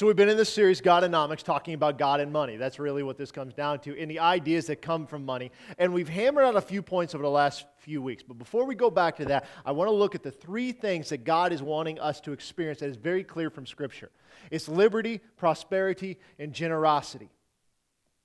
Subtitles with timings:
[0.00, 2.56] So, we've been in this series, Godonomics, talking about God and money.
[2.56, 5.52] That's really what this comes down to, and the ideas that come from money.
[5.76, 8.22] And we've hammered out a few points over the last few weeks.
[8.26, 11.10] But before we go back to that, I want to look at the three things
[11.10, 14.10] that God is wanting us to experience that is very clear from Scripture
[14.50, 17.28] it's liberty, prosperity, and generosity.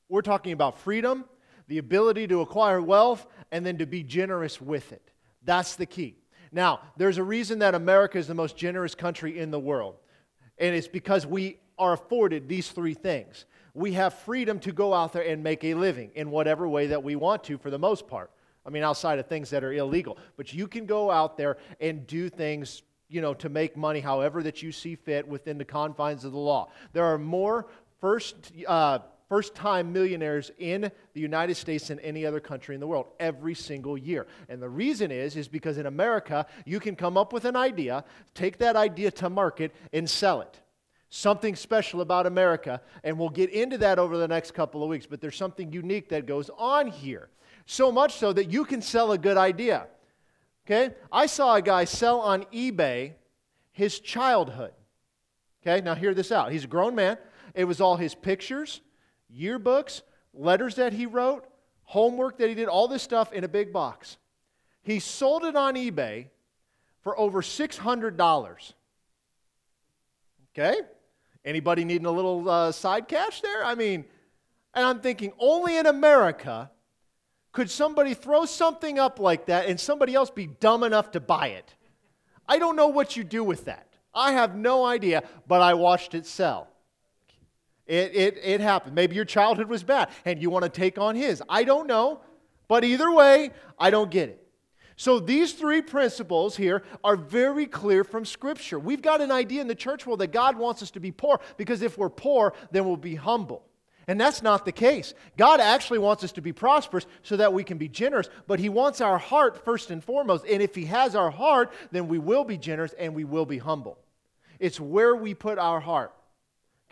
[0.08, 1.26] We're talking about freedom,
[1.68, 5.12] the ability to acquire wealth, and then to be generous with it.
[5.44, 6.16] That's the key.
[6.54, 9.98] Now, there's a reason that America is the most generous country in the world.
[10.58, 13.46] And it's because we are afforded these three things.
[13.74, 17.04] We have freedom to go out there and make a living in whatever way that
[17.04, 18.32] we want to, for the most part.
[18.66, 20.18] I mean, outside of things that are illegal.
[20.38, 24.42] But you can go out there and do things, you know, to make money however
[24.44, 26.70] that you see fit within the confines of the law.
[26.94, 27.68] There are more
[28.00, 28.52] first.
[28.68, 33.08] Uh, first time millionaires in the United States than any other country in the world
[33.20, 34.28] every single year.
[34.50, 38.06] And the reason is is because in America you can come up with an idea,
[38.34, 40.62] take that idea to market and sell it.
[41.18, 45.06] Something special about America, and we'll get into that over the next couple of weeks,
[45.06, 47.30] but there's something unique that goes on here.
[47.66, 49.88] So much so that you can sell a good idea.
[50.66, 50.94] Okay?
[51.14, 53.14] I saw a guy sell on eBay
[53.72, 54.74] his childhood.
[55.62, 55.80] Okay?
[55.80, 56.52] Now hear this out.
[56.52, 57.18] He's a grown man.
[57.54, 58.82] It was all his pictures,
[59.34, 60.02] yearbooks,
[60.34, 61.48] letters that he wrote,
[61.84, 64.18] homework that he did, all this stuff in a big box.
[64.84, 66.28] He sold it on eBay
[67.00, 68.74] for over $600.
[70.52, 70.82] Okay?
[71.46, 73.64] Anybody needing a little uh, side cash there?
[73.64, 74.06] I mean,
[74.74, 76.72] and I'm thinking, only in America
[77.52, 81.48] could somebody throw something up like that and somebody else be dumb enough to buy
[81.50, 81.74] it.
[82.48, 83.88] I don't know what you do with that.
[84.14, 86.68] I have no idea, but I watched it sell.
[87.86, 88.96] It, it, it happened.
[88.96, 91.44] Maybe your childhood was bad and you want to take on his.
[91.48, 92.22] I don't know.
[92.68, 94.45] But either way, I don't get it.
[94.98, 98.80] So these three principles here are very clear from Scripture.
[98.80, 101.40] We've got an idea in the church world that God wants us to be poor
[101.58, 103.64] because if we're poor, then we'll be humble.
[104.08, 105.14] And that's not the case.
[105.36, 108.70] God actually wants us to be prosperous so that we can be generous, but He
[108.70, 110.46] wants our heart first and foremost.
[110.46, 113.58] And if He has our heart, then we will be generous and we will be
[113.58, 113.98] humble.
[114.60, 116.14] It's where we put our heart.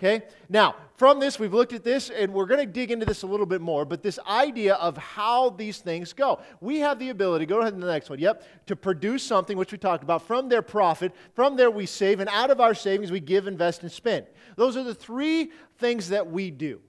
[0.03, 0.25] Okay?
[0.49, 3.27] Now, from this, we've looked at this, and we're going to dig into this a
[3.27, 6.41] little bit more, but this idea of how these things go.
[6.59, 9.71] We have the ability, go ahead to the next one, yep, to produce something, which
[9.71, 11.13] we talked about, from their profit.
[11.35, 14.25] From there, we save, and out of our savings, we give, invest, and spend.
[14.57, 16.81] Those are the three things that we do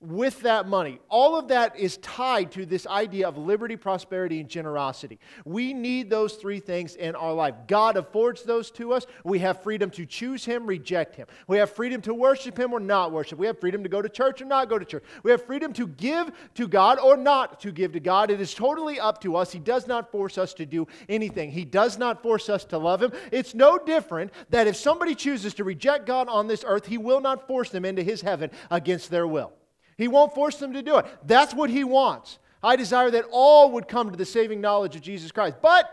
[0.00, 1.00] with that money.
[1.08, 5.18] All of that is tied to this idea of liberty, prosperity, and generosity.
[5.44, 7.54] We need those three things in our life.
[7.66, 9.06] God affords those to us.
[9.24, 11.26] We have freedom to choose Him, reject Him.
[11.48, 13.38] We have freedom to worship Him or not worship.
[13.38, 15.04] We have freedom to go to church or not go to church.
[15.22, 18.30] We have freedom to give to God or not to give to God.
[18.30, 19.52] It is totally up to us.
[19.52, 23.02] He does not force us to do anything, He does not force us to love
[23.02, 23.12] Him.
[23.32, 27.20] It's no different that if somebody chooses to reject God on this earth, He will
[27.20, 29.52] not force them into His heaven against their will.
[29.96, 31.06] He won't force them to do it.
[31.24, 32.38] That's what He wants.
[32.62, 35.56] I desire that all would come to the saving knowledge of Jesus Christ.
[35.62, 35.90] But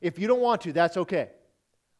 [0.00, 1.30] if you don't want to, that's okay.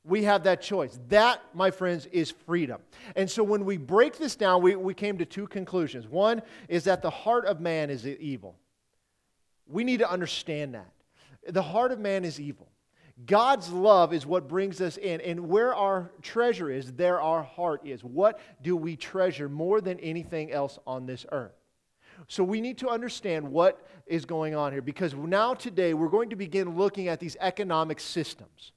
[0.04, 0.98] We have that choice.
[1.08, 2.80] That, my friends, is freedom.
[3.14, 6.08] And so when we break this down, we, we came to two conclusions.
[6.08, 8.56] One is that the heart of man is evil.
[9.66, 10.90] We need to understand that.
[11.46, 12.68] The heart of man is evil.
[13.26, 15.20] God's love is what brings us in.
[15.20, 18.02] And where our treasure is, there our heart is.
[18.02, 21.52] What do we treasure more than anything else on this earth?
[22.28, 26.30] So we need to understand what is going on here because now, today, we're going
[26.30, 28.72] to begin looking at these economic systems.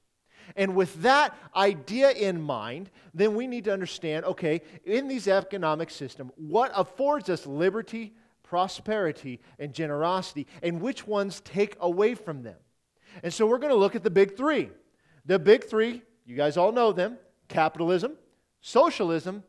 [0.54, 5.90] And with that idea in mind, then we need to understand okay, in these economic
[5.90, 12.56] systems, what affords us liberty, prosperity, and generosity, and which ones take away from them?
[13.22, 14.70] And so we're going to look at the big three.
[15.24, 17.18] The big three, you guys all know them
[17.48, 18.12] capitalism,
[18.60, 19.42] socialism,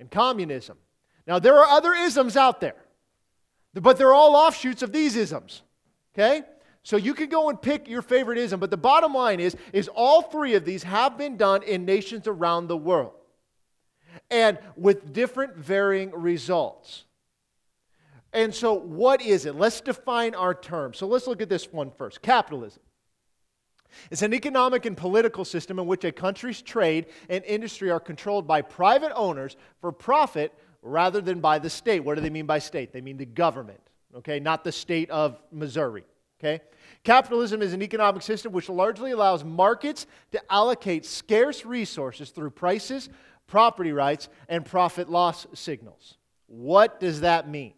[0.00, 0.76] and communism.
[1.26, 2.76] Now, there are other isms out there,
[3.72, 5.62] but they're all offshoots of these isms.
[6.14, 6.42] Okay?
[6.82, 9.88] So you can go and pick your favorite ism, but the bottom line is, is
[9.88, 13.12] all three of these have been done in nations around the world.
[14.30, 17.04] And with different varying results.
[18.32, 19.54] And so, what is it?
[19.54, 20.92] Let's define our term.
[20.92, 22.82] So, let's look at this one first capitalism.
[24.10, 28.46] It's an economic and political system in which a country's trade and industry are controlled
[28.46, 30.52] by private owners for profit
[30.82, 32.00] rather than by the state.
[32.00, 32.92] What do they mean by state?
[32.92, 33.80] They mean the government,
[34.16, 36.04] okay, not the state of Missouri,
[36.38, 36.62] okay?
[37.02, 43.08] Capitalism is an economic system which largely allows markets to allocate scarce resources through prices,
[43.46, 46.18] property rights, and profit loss signals.
[46.46, 47.74] What does that mean?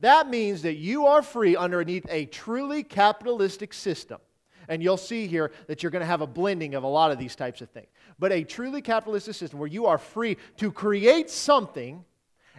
[0.00, 4.18] That means that you are free underneath a truly capitalistic system
[4.68, 7.18] And you'll see here that you're going to have a blending of a lot of
[7.18, 7.88] these types of things.
[8.18, 12.04] But a truly capitalistic system where you are free to create something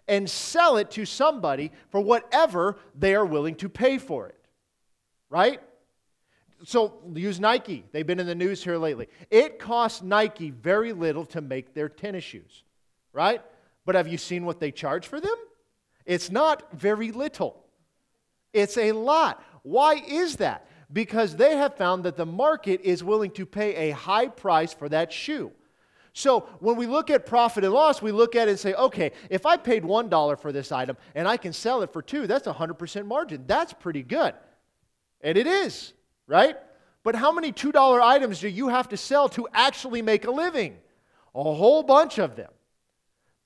[0.08, 4.40] and sell it to somebody for whatever they are willing to pay for it.
[5.30, 5.62] Right?
[6.66, 7.86] So use Nike.
[7.92, 9.08] They've been in the news here lately.
[9.30, 12.64] It costs Nike very little to make their tennis shoes.
[13.12, 13.42] Right?
[13.86, 15.36] But have you seen what they charge for them?
[16.06, 17.64] It's not very little.
[18.54, 19.44] It's a lot.
[19.64, 20.68] Why is that?
[20.94, 24.88] Because they have found that the market is willing to pay a high price for
[24.90, 25.52] that shoe.
[26.14, 29.12] So when we look at profit and loss, we look at it and say, okay,
[29.32, 32.48] if I paid $1 for this item and I can sell it for 2, that's
[32.48, 33.46] 100% margin.
[33.48, 34.36] That's pretty good.
[35.22, 35.94] And it is,
[36.28, 36.56] right?
[37.02, 40.78] But how many $2 items do you have to sell to actually make a living?
[41.34, 42.52] A whole bunch of them.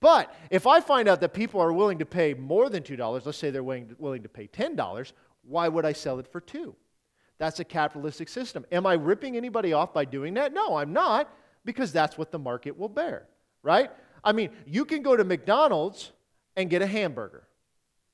[0.02, 3.38] But if I find out that people are willing to pay more than $2, let's
[3.38, 6.76] say they're willing to, willing to pay $10, why would I sell it for 2?
[7.40, 8.66] That's a capitalistic system.
[8.72, 10.54] Am I ripping anybody off by doing that?
[10.54, 11.32] No, I'm not
[11.66, 13.28] because that's what the market will bear,
[13.62, 13.92] right?
[14.24, 16.12] I mean, you can go to McDonald's
[16.56, 17.48] and get a hamburger.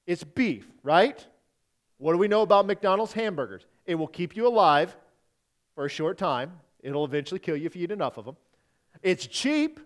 [0.06, 1.26] It's beef, right?
[1.98, 3.66] What do we know about McDonald's hamburgers?
[3.86, 4.96] It will keep you alive
[5.76, 6.60] for a short time.
[6.82, 8.36] It'll eventually kill you if you eat enough of them.
[9.02, 9.80] It's cheap,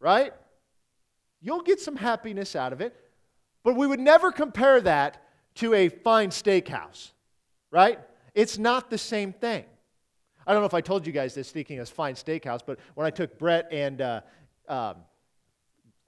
[0.00, 0.32] right?
[1.42, 2.96] You'll get some happiness out of it.
[3.62, 5.22] But we would never compare that
[5.56, 7.10] to a fine steakhouse,
[7.70, 7.98] right?
[8.34, 9.64] It's not the same thing.
[10.46, 13.06] I don't know if I told you guys this, speaking as fine steakhouse, but when
[13.06, 14.20] I took Brett and uh,
[14.68, 14.96] um,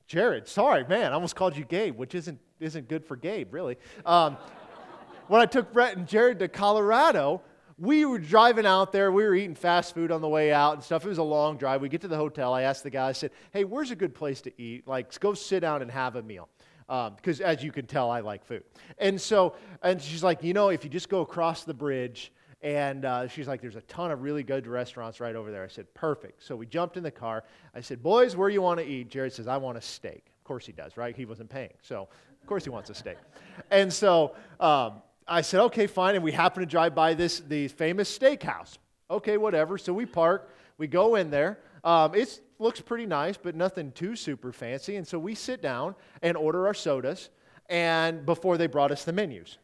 [0.07, 3.77] Jared, sorry, man, I almost called you Gabe, which isn't, isn't good for Gabe, really.
[4.05, 4.37] Um,
[5.29, 7.43] when I took Brett and Jared to Colorado,
[7.79, 9.11] we were driving out there.
[9.13, 11.05] We were eating fast food on the way out and stuff.
[11.05, 11.81] It was a long drive.
[11.81, 12.53] We get to the hotel.
[12.53, 14.87] I asked the guy, I said, hey, where's a good place to eat?
[14.87, 16.49] Like, go sit down and have a meal.
[16.87, 18.63] Because um, as you can tell, I like food.
[18.99, 22.33] And so, and she's like, you know, if you just go across the bridge,
[22.65, 25.63] and uh, she's like, there's a ton of really good restaurants right over there.
[25.63, 26.43] I said, perfect.
[26.43, 27.45] So we jumped in the car.
[27.75, 29.11] I said, boys, where you want to eat?
[29.11, 30.33] Jared says, I want a steak.
[30.39, 31.15] Of course he does, right?
[31.15, 31.75] He wasn't paying.
[31.83, 32.09] So,
[32.41, 33.19] of course he wants a steak.
[33.71, 36.15] and so um, I said, okay, fine.
[36.15, 38.79] And we happen to drive by this the famous steakhouse.
[39.11, 39.77] Okay, whatever.
[39.77, 40.51] So we park.
[40.79, 41.59] We go in there.
[41.85, 44.97] Um, it looks pretty nice, but nothing too super fancy.
[44.97, 47.31] And so we sit down and order our sodas.
[47.69, 49.59] And before they brought us the menus,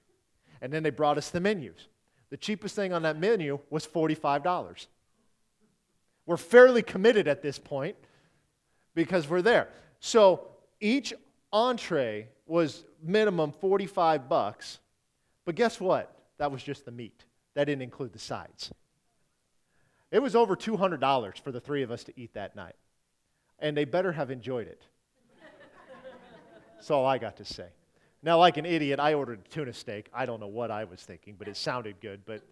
[0.63, 1.89] and then they brought us the menus.
[2.31, 4.87] The cheapest thing on that menu was $45.
[6.27, 7.97] We're fairly committed at this point
[8.95, 9.69] because we're there.
[9.99, 10.49] So
[10.81, 11.13] each
[11.53, 14.79] entree was minimum 45 bucks.
[15.45, 16.17] But guess what?
[16.39, 17.25] That was just the meat.
[17.55, 18.73] That didn't include the sides.
[20.11, 22.75] It was over $200 for the three of us to eat that night.
[23.59, 24.83] And they better have enjoyed it.
[26.75, 27.67] That's all I got to say.
[28.23, 30.09] Now, like an idiot, I ordered a tuna steak.
[30.13, 32.23] I don't know what I was thinking, but it sounded good.
[32.25, 32.43] But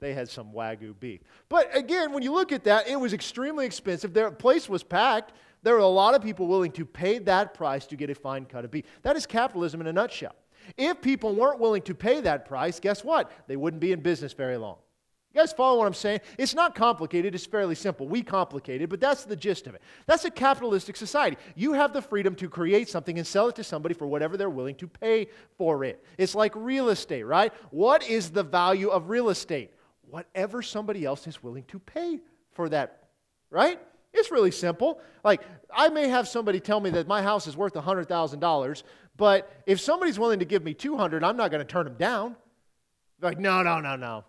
[0.00, 1.20] they had some Wagyu beef.
[1.48, 4.12] But again, when you look at that, it was extremely expensive.
[4.12, 5.32] Their place was packed.
[5.62, 8.44] There were a lot of people willing to pay that price to get a fine
[8.44, 8.84] cut of beef.
[9.02, 10.34] That is capitalism in a nutshell.
[10.76, 13.30] If people weren't willing to pay that price, guess what?
[13.46, 14.76] They wouldn't be in business very long.
[15.36, 16.20] You guys follow what I'm saying?
[16.38, 18.08] It's not complicated, it's fairly simple.
[18.08, 19.82] We complicate it, but that's the gist of it.
[20.06, 21.36] That's a capitalistic society.
[21.54, 24.48] You have the freedom to create something and sell it to somebody for whatever they're
[24.48, 25.28] willing to pay
[25.58, 26.02] for it.
[26.16, 27.52] It's like real estate, right?
[27.70, 29.74] What is the value of real estate?
[30.08, 32.18] Whatever somebody else is willing to pay
[32.52, 33.10] for that,
[33.50, 33.78] right?
[34.14, 35.02] It's really simple.
[35.22, 38.82] Like, I may have somebody tell me that my house is worth $100,000,
[39.18, 42.36] but if somebody's willing to give me 200, I'm not going to turn them down.
[43.20, 44.24] Like, no, no, no, no.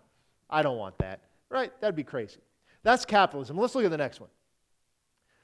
[0.50, 1.20] I don't want that.
[1.50, 1.72] Right?
[1.80, 2.40] That'd be crazy.
[2.82, 3.56] That's capitalism.
[3.56, 4.30] Let's look at the next one.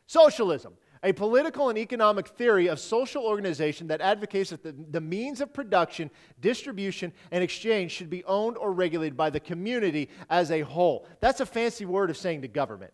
[0.06, 5.40] Socialism, a political and economic theory of social organization that advocates that the, the means
[5.40, 10.60] of production, distribution, and exchange should be owned or regulated by the community as a
[10.60, 11.06] whole.
[11.20, 12.92] That's a fancy word of saying the government.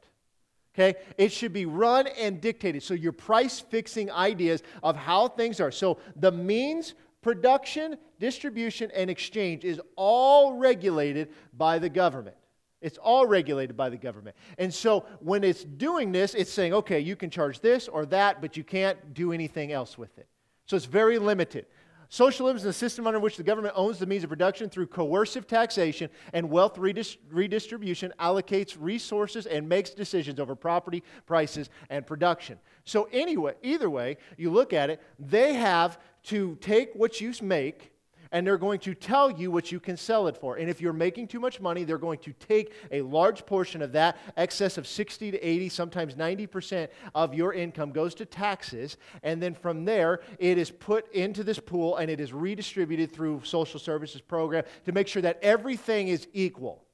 [0.75, 0.99] Okay?
[1.19, 2.83] It should be run and dictated.
[2.83, 5.73] So your price fixing ideas of how things are.
[5.73, 12.37] So the means production, distribution, and exchange is all regulated by the government.
[12.81, 14.37] It's all regulated by the government.
[14.57, 18.41] And so when it's doing this, it's saying, okay, you can charge this or that,
[18.41, 20.27] but you can't do anything else with it.
[20.65, 21.67] So it's very limited.
[22.13, 25.47] Socialism is a system under which the government owns the means of production through coercive
[25.47, 32.59] taxation and wealth redis- redistribution, allocates resources, and makes decisions over property, prices, and production.
[32.91, 37.93] So, anyway, either way you look at it, they have to take what you make
[38.33, 40.57] and they're going to tell you what you can sell it for.
[40.57, 43.93] And if you're making too much money, they're going to take a large portion of
[43.93, 48.97] that, excess of 60 to 80, sometimes 90% of your income goes to taxes.
[49.23, 53.43] And then from there, it is put into this pool and it is redistributed through
[53.45, 56.85] social services program to make sure that everything is equal.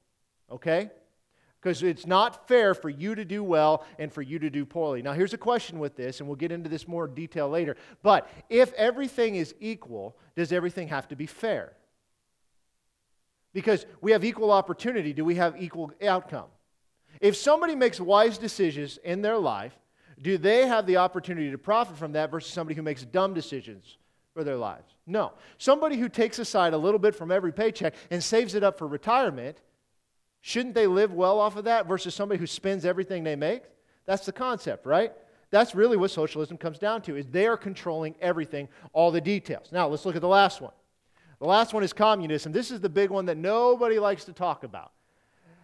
[0.51, 0.91] Okay?
[1.61, 5.01] Because it's not fair for you to do well and for you to do poorly.
[5.01, 7.75] Now, here's a question with this, and we'll get into this more detail later.
[8.03, 11.73] But if everything is equal, does everything have to be fair?
[13.53, 16.47] Because we have equal opportunity, do we have equal outcome?
[17.19, 19.73] If somebody makes wise decisions in their life,
[20.21, 23.97] do they have the opportunity to profit from that versus somebody who makes dumb decisions
[24.33, 24.93] for their lives?
[25.07, 25.33] No.
[25.57, 28.87] Somebody who takes aside a little bit from every paycheck and saves it up for
[28.87, 29.59] retirement
[30.41, 33.63] Shouldn't they live well off of that versus somebody who spends everything they make?
[34.05, 35.11] That's the concept, right?
[35.49, 39.71] That's really what socialism comes down to is they are controlling everything, all the details.
[39.71, 40.73] Now, let's look at the last one.
[41.39, 42.51] The last one is communism.
[42.51, 44.91] This is the big one that nobody likes to talk about.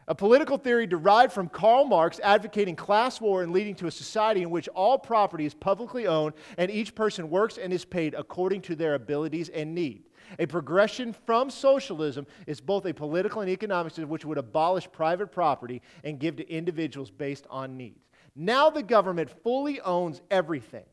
[0.08, 4.42] A political theory derived from Karl Marx advocating class war and leading to a society
[4.42, 8.62] in which all property is publicly owned and each person works and is paid according
[8.64, 10.04] to their abilities and need.
[10.40, 15.32] A progression from socialism is both a political and economic system which would abolish private
[15.32, 18.10] property and give to individuals based on needs.
[18.36, 20.86] Now the government fully owns everything.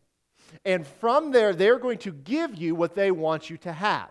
[0.64, 4.10] And from there, they're going to give you what they want you to have.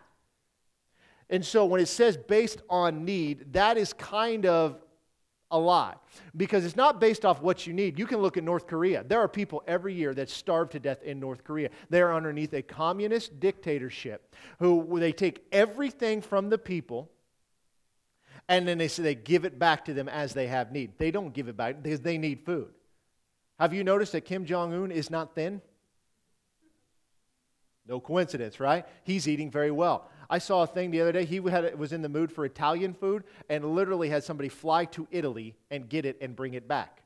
[1.30, 4.82] And so when it says based on need, that is kind of
[5.52, 5.96] a lie
[6.36, 7.98] because it's not based off what you need.
[7.98, 9.04] You can look at North Korea.
[9.04, 11.70] There are people every year that starve to death in North Korea.
[11.90, 17.10] They are underneath a communist dictatorship who they take everything from the people
[18.48, 20.98] and then they say they give it back to them as they have need.
[20.98, 22.70] They don't give it back because they need food.
[23.60, 25.62] Have you noticed that Kim Jong un is not thin?
[27.88, 28.86] No coincidence, right?
[29.04, 30.10] He's eating very well.
[30.30, 31.26] I saw a thing the other day.
[31.26, 35.08] He had, was in the mood for Italian food and literally had somebody fly to
[35.12, 37.02] Italy and get it and bring it back.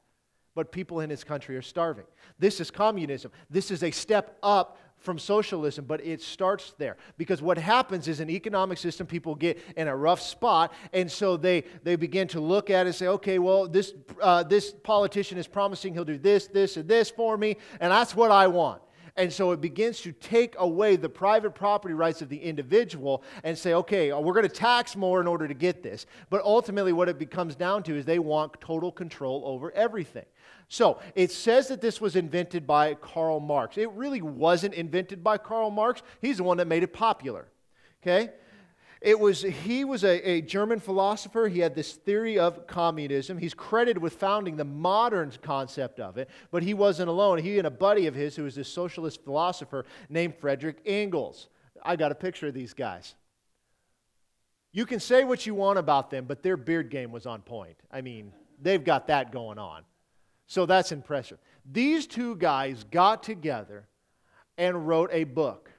[0.56, 2.06] But people in his country are starving.
[2.38, 3.32] This is communism.
[3.50, 6.98] This is a step up from socialism, but it starts there.
[7.18, 11.36] Because what happens is an economic system, people get in a rough spot, and so
[11.36, 15.38] they, they begin to look at it and say, okay, well, this, uh, this politician
[15.38, 18.82] is promising he'll do this, this, and this for me, and that's what I want.
[19.15, 23.55] And so it begins to take away the private property rights of the individual and
[23.55, 26.08] say, okay, uh, we're going to tax more in order to get this.
[26.32, 30.25] But ultimately, what it becomes down to is they want total control over everything.
[30.67, 33.77] So it says that this was invented by Karl Marx.
[33.77, 37.48] It really wasn't invented by Karl Marx, he's the one that made it popular.
[38.01, 38.32] Okay?
[39.03, 41.50] It was, he was a, a German philosopher.
[41.50, 43.38] He had this theory of communism.
[43.38, 47.39] He's credited with founding the modern concept of it, but he wasn't alone.
[47.39, 51.50] He and a buddy of his, who was this socialist philosopher named Frederick Engels.
[51.83, 53.15] I got a picture of these guys.
[54.72, 57.75] You can say what you want about them, but their beard game was on point.
[57.91, 58.31] I mean,
[58.62, 59.83] they've got that going on.
[60.48, 61.39] So that's impressive.
[61.69, 63.86] These two guys got together
[64.57, 65.73] and wrote a book.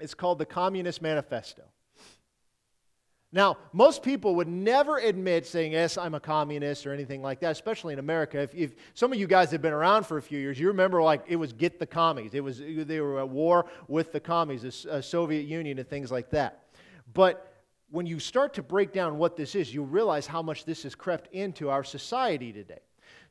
[0.00, 1.62] It's called the Communist Manifesto.
[3.32, 7.52] Now, most people would never admit saying, Yes, I'm a communist or anything like that,
[7.52, 8.40] especially in America.
[8.40, 11.00] If, if, some of you guys have been around for a few years, you remember
[11.00, 12.34] like it was get the commies.
[12.34, 16.10] It was, they were at war with the commies, the uh, Soviet Union, and things
[16.10, 16.64] like that.
[17.14, 17.46] But
[17.90, 20.96] when you start to break down what this is, you realize how much this has
[20.96, 22.80] crept into our society today.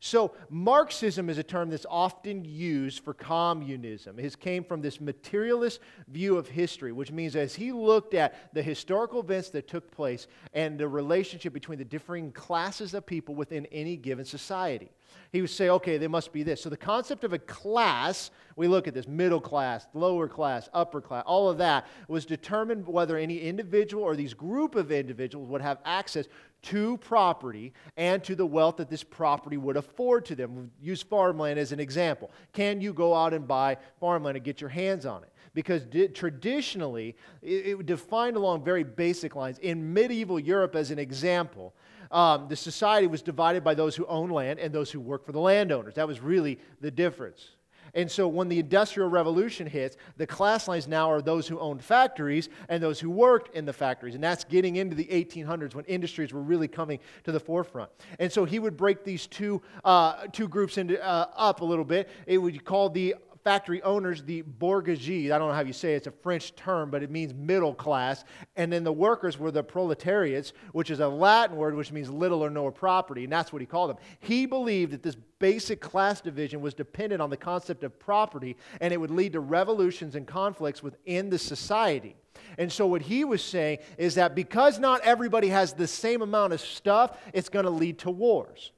[0.01, 4.18] So, Marxism is a term that's often used for communism.
[4.18, 8.63] It came from this materialist view of history, which means as he looked at the
[8.63, 13.65] historical events that took place and the relationship between the differing classes of people within
[13.68, 14.89] any given society
[15.32, 16.62] he would say, okay, there must be this.
[16.62, 21.01] So the concept of a class, we look at this middle class, lower class, upper
[21.01, 25.62] class, all of that was determined whether any individual or these group of individuals would
[25.62, 26.28] have access
[26.62, 30.72] to property and to the wealth that this property would afford to them.
[30.82, 32.32] Use farmland as an example.
[32.54, 35.32] Can you go out and buy farmland and get your hands on it?
[35.54, 39.58] Because di- traditionally, it, it defined along very basic lines.
[39.60, 41.74] In medieval Europe, as an example,
[42.12, 45.32] um, the society was divided by those who own land and those who work for
[45.32, 45.96] the landowners.
[45.96, 47.50] That was really the difference.
[47.94, 51.84] And so when the Industrial Revolution hits, the class lines now are those who owned
[51.84, 54.16] factories and those who worked in the factories.
[54.16, 57.89] And that's getting into the 1800s when industries were really coming to the forefront.
[58.20, 61.86] And so he would break these two, uh, two groups into, uh, up a little
[61.86, 62.10] bit.
[62.28, 65.31] It would be called the factory owners the bourgeoisie.
[65.31, 65.98] I don't know how you say it.
[65.98, 68.24] It's a French term, but it means middle class.
[68.55, 72.43] And then the workers were the proletariats, which is a Latin word which means little
[72.43, 73.24] or no property.
[73.24, 73.98] And that's what he called them.
[74.19, 78.93] He believed that this basic class division was dependent on the concept of property, and
[78.93, 82.15] it would lead to revolutions and conflicts within the society.
[82.58, 86.53] And so, what he was saying is that because not everybody has the same amount
[86.53, 88.72] of stuff, it's going to lead to wars.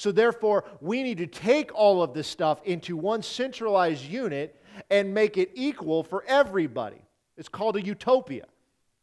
[0.00, 4.56] So, therefore, we need to take all of this stuff into one centralized unit
[4.88, 7.02] and make it equal for everybody.
[7.36, 8.46] It's called a utopia.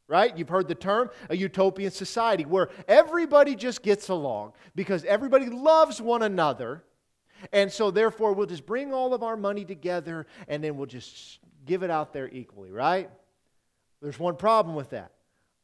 [0.08, 0.36] right?
[0.36, 6.02] You've heard the term a utopian society where everybody just gets along because everybody loves
[6.02, 6.84] one another.
[7.54, 11.38] And so, therefore, we'll just bring all of our money together and then we'll just
[11.68, 13.12] give it out there equally, right?
[14.02, 15.12] There's one problem with that.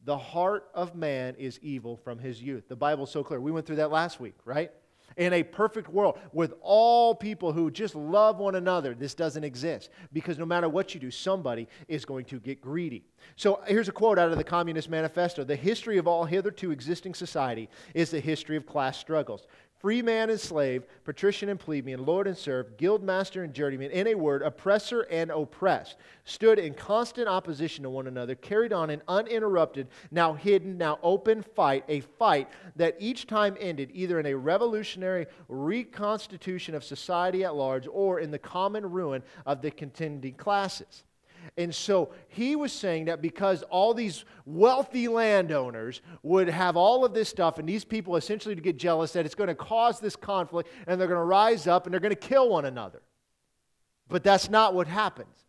[0.06, 2.68] The heart of man is evil from his youth.
[2.68, 3.42] The Bible's so clear.
[3.42, 4.72] We went through that last week, right?
[5.18, 9.90] In a perfect world with all people who just love one another, this doesn't exist.
[10.12, 13.06] Because no matter what you do, somebody is going to get greedy.
[13.36, 15.44] So here's a quote out of the Communist Manifesto.
[15.44, 19.48] The history of all hitherto existing society is the history of class struggles
[19.84, 24.08] free man and slave, patrician and plebeian, lord and serf, guild master and journeyman, in
[24.08, 29.02] a word, oppressor and oppressed, stood in constant opposition to one another, carried on an
[29.10, 32.48] uninterrupted, now hidden, now open fight, a fight
[32.78, 38.32] that each time ended either in a revolutionary reconstitution of society at large or in
[38.32, 41.04] the common ruin of the contending classes.
[41.58, 47.14] And so he was saying that because all these wealthy landowners would have all of
[47.14, 50.16] this stuff, and these people essentially to get jealous, that it's going to cause this
[50.16, 53.02] conflict, and they're going to rise up and they're going to kill one another.
[54.08, 55.46] But that's not what happens.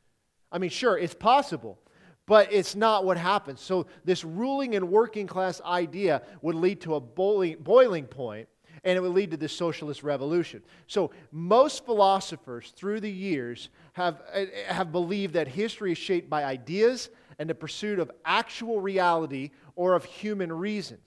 [0.53, 1.79] I mean, sure, it's possible,
[2.27, 3.61] but it's not what happens.
[3.61, 8.49] So, this ruling and working class idea would lead to a boiling, boiling point
[8.85, 10.63] and it would lead to this socialist revolution.
[10.87, 16.45] So, most philosophers through the years have, eh, have believed that history is shaped by
[16.45, 21.01] ideas and the pursuit of actual reality or of human reasons.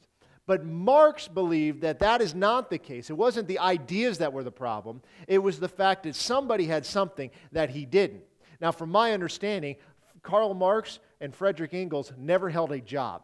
[0.47, 3.09] But Marx believed that that is not the case.
[3.09, 6.85] It wasn't the ideas that were the problem, it was the fact that somebody had
[6.85, 8.23] something that he didn't.
[8.59, 9.75] Now, from my understanding,
[10.23, 13.21] Karl Marx and Frederick Engels never held a job.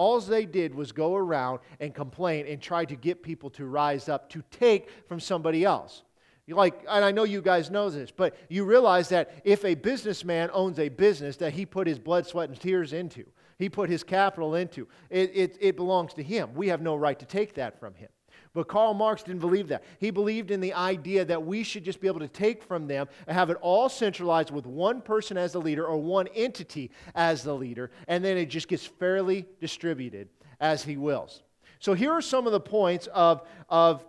[0.00, 4.08] All they did was go around and complain and try to get people to rise
[4.08, 6.04] up to take from somebody else.
[6.48, 10.48] Like, and I know you guys know this, but you realize that if a businessman
[10.54, 13.26] owns a business that he put his blood, sweat, and tears into,
[13.58, 16.54] he put his capital into, it, it, it belongs to him.
[16.54, 18.08] We have no right to take that from him.
[18.52, 19.84] But Karl Marx didn't believe that.
[19.98, 23.08] He believed in the idea that we should just be able to take from them
[23.26, 27.44] and have it all centralized with one person as the leader or one entity as
[27.44, 30.28] the leader, and then it just gets fairly distributed
[30.60, 31.42] as he wills.
[31.78, 34.04] So here are some of the points of, of,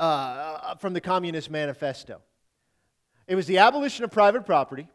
[0.00, 2.20] uh, from the Communist Manifesto.
[3.28, 4.88] It was the abolition of private property.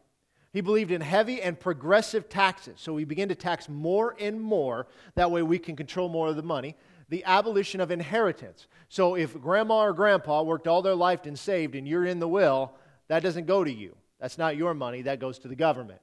[0.52, 2.74] He believed in heavy and progressive taxes.
[2.76, 4.86] So we begin to tax more and more.
[5.14, 6.76] That way we can control more of the money
[7.08, 8.66] the abolition of inheritance.
[8.88, 12.28] So if grandma or grandpa worked all their life and saved and you're in the
[12.28, 12.74] will,
[13.08, 13.96] that doesn't go to you.
[14.20, 16.00] That's not your money, that goes to the government.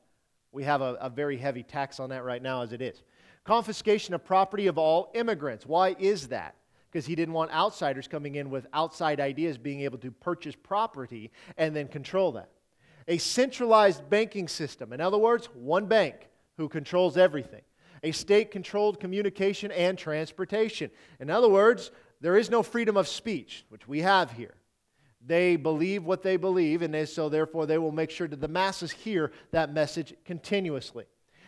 [0.52, 3.02] We have a, a very heavy tax on that right now as it is.
[3.44, 5.66] Confiscation of property of all immigrants.
[5.66, 6.56] Why is that?
[6.92, 11.32] Because he didn't want outsiders coming in with outside ideas being able to purchase property
[11.58, 12.50] and then control that.
[13.08, 14.94] A centralized banking system.
[14.94, 17.62] In other words, one bank who controls everything
[18.04, 20.90] a state controlled communication and transportation.
[21.20, 24.56] In other words, there is no freedom of speech, which we have here.
[25.26, 28.48] They believe what they believe, and they, so therefore they will make sure that the
[28.48, 31.06] masses hear that message continuously.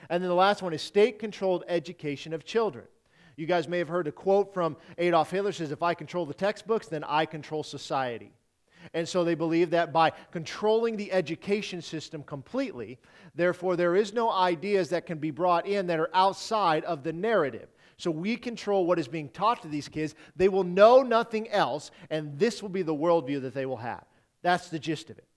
[0.09, 2.85] And then the last one is state controlled education of children.
[3.35, 6.35] You guys may have heard a quote from Adolf Hitler says, If I control the
[6.35, 8.31] textbooks, then I control society.
[8.93, 12.99] And so they believe that by controlling the education system completely,
[13.35, 17.13] therefore, there is no ideas that can be brought in that are outside of the
[17.13, 17.69] narrative.
[17.97, 20.15] So we control what is being taught to these kids.
[20.35, 24.03] They will know nothing else, and this will be the worldview that they will have.
[24.41, 25.27] That's the gist of it.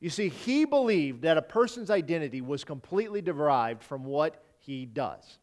[0.00, 5.38] You see, he believed that a person's identity was completely derived from what he does.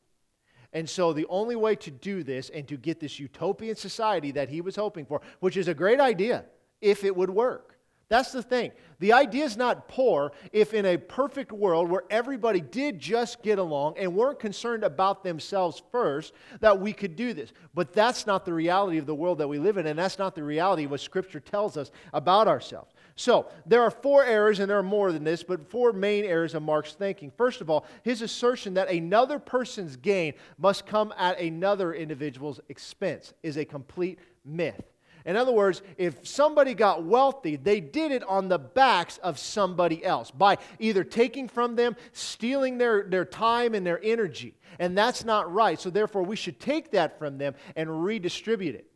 [0.74, 4.50] And so, the only way to do this and to get this utopian society that
[4.50, 6.46] he was hoping for, which is a great idea,
[6.82, 7.70] if it would work.
[8.10, 8.72] That's the thing.
[8.98, 13.60] The idea is not poor if in a perfect world where everybody did just get
[13.60, 17.54] along and weren't concerned about themselves first, that we could do this.
[17.76, 20.34] But that's not the reality of the world that we live in, and that's not
[20.34, 22.92] the reality of what Scripture tells us about ourselves.
[23.16, 26.56] So, there are four errors, and there are more than this, but four main errors
[26.56, 27.32] of Marx's thinking.
[27.38, 33.34] First of all, his assertion that another person's gain must come at another individual's expense
[33.44, 34.89] is a complete myth.
[35.26, 40.04] In other words, if somebody got wealthy, they did it on the backs of somebody
[40.04, 44.56] else by either taking from them, stealing their, their time and their energy.
[44.80, 45.80] And that's not right.
[45.80, 48.90] So, therefore, we should take that from them and redistribute it.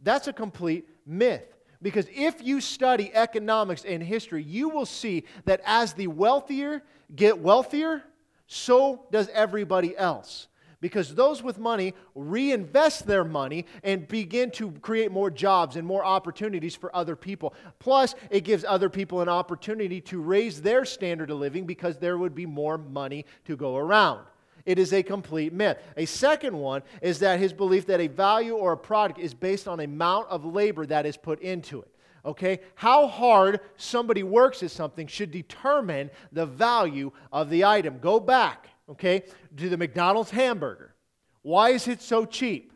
[0.00, 1.44] That's a complete myth.
[1.80, 6.82] Because if you study economics and history, you will see that as the wealthier
[7.14, 8.02] get wealthier,
[8.46, 10.48] so does everybody else
[10.80, 16.04] because those with money reinvest their money and begin to create more jobs and more
[16.04, 17.54] opportunities for other people.
[17.78, 22.18] Plus, it gives other people an opportunity to raise their standard of living because there
[22.18, 24.20] would be more money to go around.
[24.64, 25.78] It is a complete myth.
[25.96, 29.66] A second one is that his belief that a value or a product is based
[29.66, 31.88] on amount of labor that is put into it.
[32.24, 32.60] Okay?
[32.74, 37.98] How hard somebody works at something should determine the value of the item.
[37.98, 39.22] Go back, okay,
[39.56, 40.94] to the McDonald's hamburger.
[41.42, 42.72] Why is it so cheap?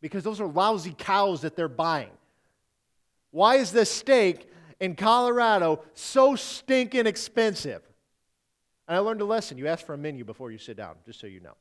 [0.00, 2.10] Because those are lousy cows that they're buying.
[3.30, 4.48] Why is the steak
[4.80, 7.82] in Colorado so stinking expensive?
[8.86, 9.58] And I learned a lesson.
[9.58, 11.56] You ask for a menu before you sit down, just so you know.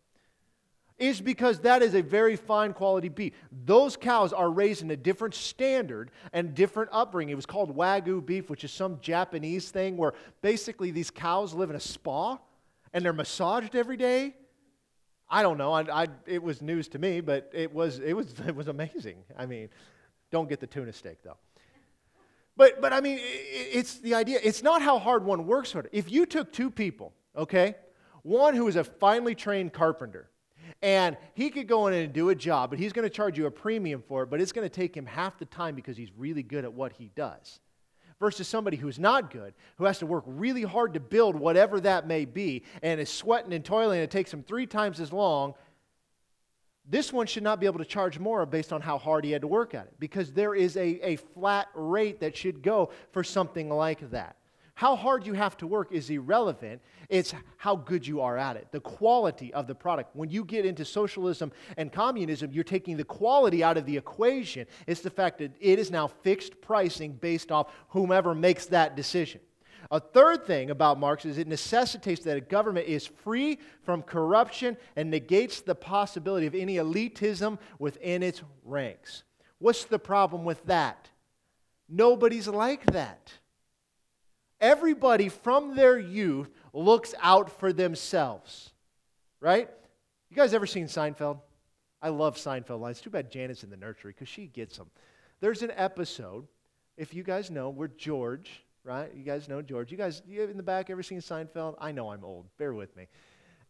[0.99, 3.33] Is because that is a very fine quality beef.
[3.65, 7.31] Those cows are raised in a different standard and different upbringing.
[7.31, 11.71] It was called Wagyu beef, which is some Japanese thing where basically these cows live
[11.71, 12.37] in a spa
[12.93, 14.35] and they're massaged every day.
[15.29, 15.73] I don't know.
[15.73, 19.17] I, I, it was news to me, but it was, it, was, it was amazing.
[19.37, 19.69] I mean,
[20.31, 21.37] don't get the tuna steak, though.
[22.55, 24.39] But, but I mean, it's the idea.
[24.43, 25.89] It's not how hard one works hard.
[25.91, 27.75] If you took two people, okay,
[28.21, 30.29] one who is a finely trained carpenter,
[30.83, 33.47] and he could go in and do a job, but he's going to charge you
[33.47, 36.11] a premium for it, but it's going to take him half the time because he's
[36.15, 37.59] really good at what he does.
[38.23, 42.07] Versus somebody who's not good, who has to work really hard to build whatever that
[42.07, 45.55] may be, and is sweating and toiling, and it takes him three times as long
[46.89, 49.41] this one should not be able to charge more based on how hard he had
[49.41, 53.25] to work at it because there is a, a flat rate that should go for
[53.25, 54.37] something like that.
[54.75, 56.81] How hard you have to work is irrelevant.
[57.07, 60.15] It's how good you are at it, the quality of the product.
[60.15, 64.65] When you get into socialism and communism, you're taking the quality out of the equation.
[64.87, 69.41] It's the fact that it is now fixed pricing based off whomever makes that decision.
[69.91, 74.75] A third thing about Marx is it necessitates that a government is free from corruption
[74.95, 79.23] and negates the possibility of any elitism within its ranks.
[79.59, 81.09] What's the problem with that?
[81.87, 83.33] Nobody's like that.
[84.63, 88.71] Everybody from their youth looks out for themselves,
[89.41, 89.69] right?
[90.29, 91.39] You guys ever seen Seinfeld?
[92.01, 93.01] I love Seinfeld lines.
[93.01, 94.89] Too bad Janet's in the nursery because she gets them.
[95.41, 96.47] There's an episode,
[96.95, 99.11] if you guys know, where George right?
[99.15, 99.91] You guys know George.
[99.91, 101.75] You guys you in the back ever seen Seinfeld?
[101.79, 102.45] I know I'm old.
[102.57, 103.07] Bear with me.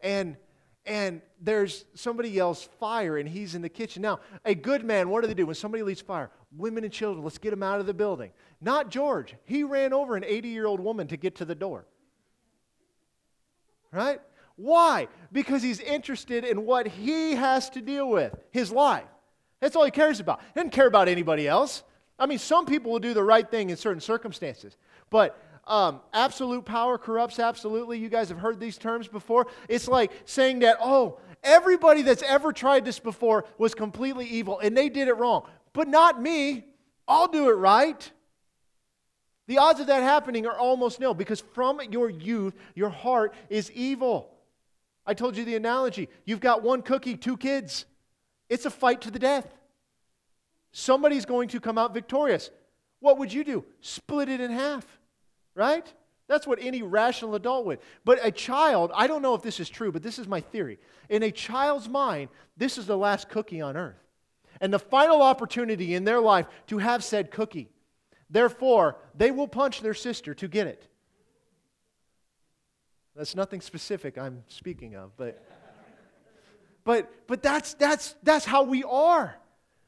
[0.02, 0.38] And
[0.86, 4.02] and there's somebody yells fire and he's in the kitchen.
[4.02, 6.30] Now, a good man, what do they do when somebody leaves fire?
[6.56, 8.32] Women and children, let's get them out of the building.
[8.62, 9.36] Not George.
[9.46, 11.86] He ran over an 80-year-old woman to get to the door.
[13.92, 14.22] Right?
[14.56, 15.08] Why?
[15.32, 19.06] Because he's interested in what he has to deal with, his life.
[19.60, 20.42] That's all he cares about.
[20.42, 21.84] He doesn't care about anybody else.
[22.20, 24.78] I mean, some people will do the right thing in certain circumstances.
[25.10, 27.98] But um, absolute power corrupts absolutely.
[27.98, 29.48] You guys have heard these terms before.
[29.70, 34.76] It's like saying that, oh, everybody that's ever tried this before was completely evil and
[34.76, 35.48] they did it wrong.
[35.74, 36.66] But not me.
[37.08, 38.12] I'll do it right.
[39.48, 43.72] The odds of that happening are almost nil because from your youth, your heart is
[43.72, 44.30] evil.
[45.06, 46.08] I told you the analogy.
[46.24, 47.86] You've got one cookie, two kids.
[48.50, 49.48] It's a fight to the death.
[50.72, 52.50] Somebody's going to come out victorious.
[53.02, 53.66] What would you do?
[53.82, 54.86] Split it in half
[55.56, 55.92] right?
[56.28, 57.80] That's what any rational adult would.
[58.06, 60.80] But a child, I don't know if this is true, but this is my theory.
[61.10, 64.03] In a child's mind, this is the last cookie on earth.
[64.64, 67.70] And the final opportunity in their life to have said cookie.
[68.30, 70.88] Therefore, they will punch their sister to get it.
[73.14, 75.44] That's nothing specific I'm speaking of, but
[76.86, 79.36] but but that's that's that's how we are.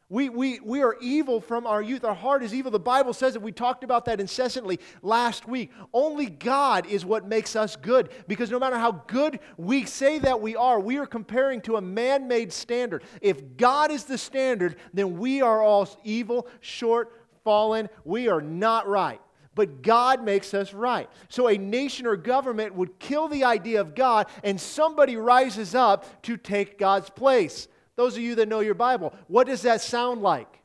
[0.08, 2.04] We, we, we are evil from our youth.
[2.04, 2.70] Our heart is evil.
[2.70, 3.42] The Bible says it.
[3.42, 5.72] We talked about that incessantly last week.
[5.94, 10.40] Only God is what makes us good because no matter how good we say that
[10.40, 13.04] we are, we are comparing to a man made standard.
[13.20, 17.12] If God is the standard, then we are all evil, short,
[17.44, 17.90] fallen.
[18.04, 19.20] We are not right.
[19.56, 21.10] But God makes us right.
[21.30, 26.22] So a nation or government would kill the idea of God, and somebody rises up
[26.24, 27.70] to take God's place.
[27.96, 30.62] Those of you that know your Bible, what does that sound like?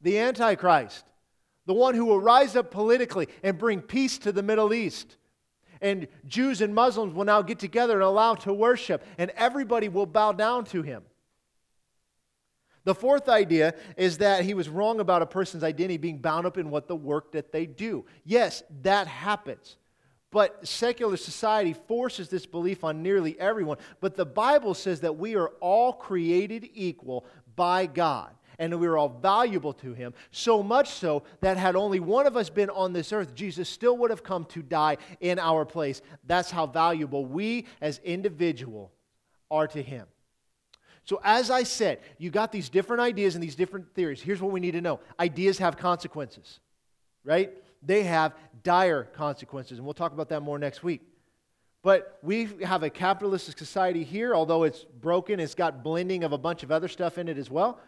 [0.00, 1.04] The Antichrist,
[1.66, 5.16] the one who will rise up politically and bring peace to the Middle East.
[5.80, 10.06] And Jews and Muslims will now get together and allow to worship, and everybody will
[10.06, 11.02] bow down to him.
[12.84, 16.56] The fourth idea is that he was wrong about a person's identity being bound up
[16.56, 18.06] in what the work that they do.
[18.24, 19.76] Yes, that happens.
[20.30, 23.78] But secular society forces this belief on nearly everyone.
[24.00, 28.96] But the Bible says that we are all created equal by God and we are
[28.96, 30.14] all valuable to him.
[30.30, 33.96] So much so that had only one of us been on this earth, Jesus still
[33.98, 36.02] would have come to die in our place.
[36.24, 38.92] That's how valuable we as individual
[39.50, 40.06] are to him.
[41.04, 44.20] So, as I said, you got these different ideas and these different theories.
[44.20, 46.58] Here's what we need to know ideas have consequences,
[47.22, 47.52] right?
[47.82, 49.78] They have dire consequences.
[49.78, 51.02] And we'll talk about that more next week.
[51.82, 56.38] But we have a capitalistic society here, although it's broken, it's got blending of a
[56.38, 57.78] bunch of other stuff in it as well.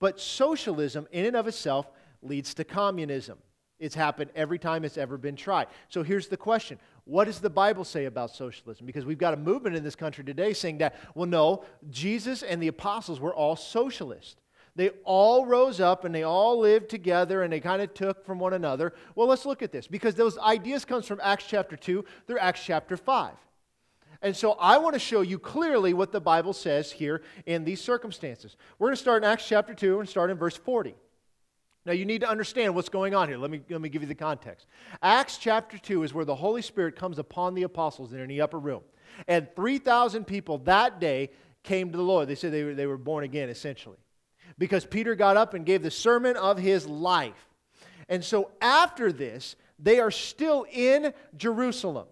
[0.00, 1.88] But socialism, in and of itself,
[2.20, 3.38] leads to communism.
[3.78, 5.68] It's happened every time it's ever been tried.
[5.88, 8.86] So here's the question What does the Bible say about socialism?
[8.86, 12.60] Because we've got a movement in this country today saying that, well, no, Jesus and
[12.60, 14.34] the apostles were all socialists.
[14.78, 18.38] They all rose up and they all lived together and they kind of took from
[18.38, 18.94] one another.
[19.16, 22.62] Well, let's look at this because those ideas comes from Acts chapter 2, they're Acts
[22.64, 23.34] chapter 5.
[24.22, 27.80] And so I want to show you clearly what the Bible says here in these
[27.80, 28.56] circumstances.
[28.78, 30.94] We're going to start in Acts chapter 2 and start in verse 40.
[31.84, 33.36] Now, you need to understand what's going on here.
[33.36, 34.68] Let me, let me give you the context.
[35.02, 38.60] Acts chapter 2 is where the Holy Spirit comes upon the apostles in the upper
[38.60, 38.82] room.
[39.26, 41.30] And 3,000 people that day
[41.64, 42.28] came to the Lord.
[42.28, 43.96] They said they were, they were born again, essentially
[44.58, 47.48] because Peter got up and gave the sermon of his life.
[48.08, 52.06] And so after this, they are still in Jerusalem.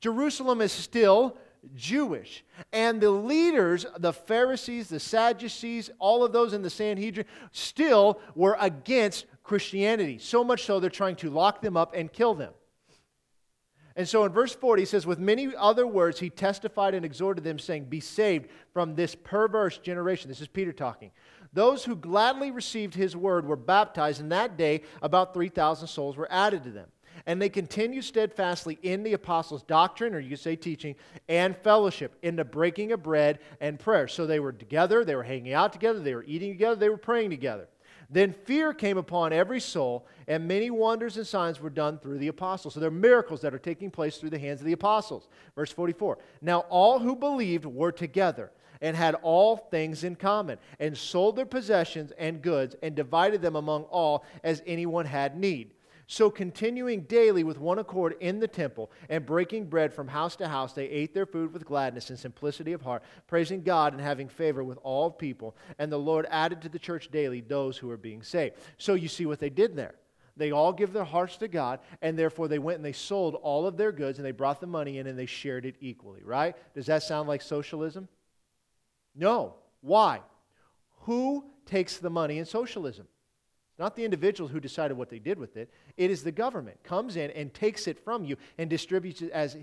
[0.00, 1.36] Jerusalem is still
[1.74, 2.44] Jewish.
[2.72, 8.56] And the leaders, the Pharisees, the Sadducees, all of those in the Sanhedrin, still were
[8.60, 10.18] against Christianity.
[10.18, 12.52] So much so they're trying to lock them up and kill them.
[13.96, 17.44] And so in verse 40, he says, With many other words, he testified and exhorted
[17.44, 20.28] them, saying, Be saved from this perverse generation.
[20.28, 21.10] This is Peter talking.
[21.56, 26.30] Those who gladly received his word were baptized, and that day about 3,000 souls were
[26.30, 26.88] added to them.
[27.24, 30.96] And they continued steadfastly in the apostles' doctrine, or you say teaching,
[31.30, 34.06] and fellowship, in the breaking of bread and prayer.
[34.06, 36.98] So they were together, they were hanging out together, they were eating together, they were
[36.98, 37.68] praying together.
[38.10, 42.28] Then fear came upon every soul, and many wonders and signs were done through the
[42.28, 42.74] apostles.
[42.74, 45.26] So there are miracles that are taking place through the hands of the apostles.
[45.54, 50.96] Verse 44 Now all who believed were together and had all things in common, and
[50.96, 55.72] sold their possessions and goods, and divided them among all as anyone had need.
[56.08, 60.46] So, continuing daily with one accord in the temple and breaking bread from house to
[60.46, 64.28] house, they ate their food with gladness and simplicity of heart, praising God and having
[64.28, 65.56] favor with all people.
[65.80, 68.54] And the Lord added to the church daily those who were being saved.
[68.78, 69.96] So, you see what they did there.
[70.36, 73.66] They all give their hearts to God, and therefore they went and they sold all
[73.66, 76.54] of their goods and they brought the money in and they shared it equally, right?
[76.74, 78.06] Does that sound like socialism?
[79.16, 79.54] No.
[79.80, 80.20] Why?
[81.00, 83.06] Who takes the money in socialism?
[83.78, 85.70] not the individuals who decided what they did with it.
[85.96, 89.56] It is the government comes in and takes it from you and distributes it as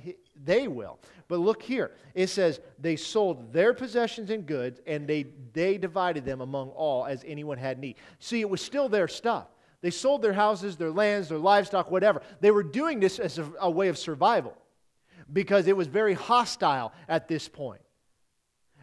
[0.44, 1.00] they will.
[1.28, 1.92] But look here.
[2.14, 7.06] It says they sold their possessions and goods and they, they divided them among all
[7.06, 7.96] as anyone had need.
[8.20, 9.48] See, it was still their stuff.
[9.82, 12.22] They sold their houses, their lands, their livestock, whatever.
[12.40, 14.56] They were doing this as a, a way of survival
[15.32, 17.82] because it was very hostile at this point.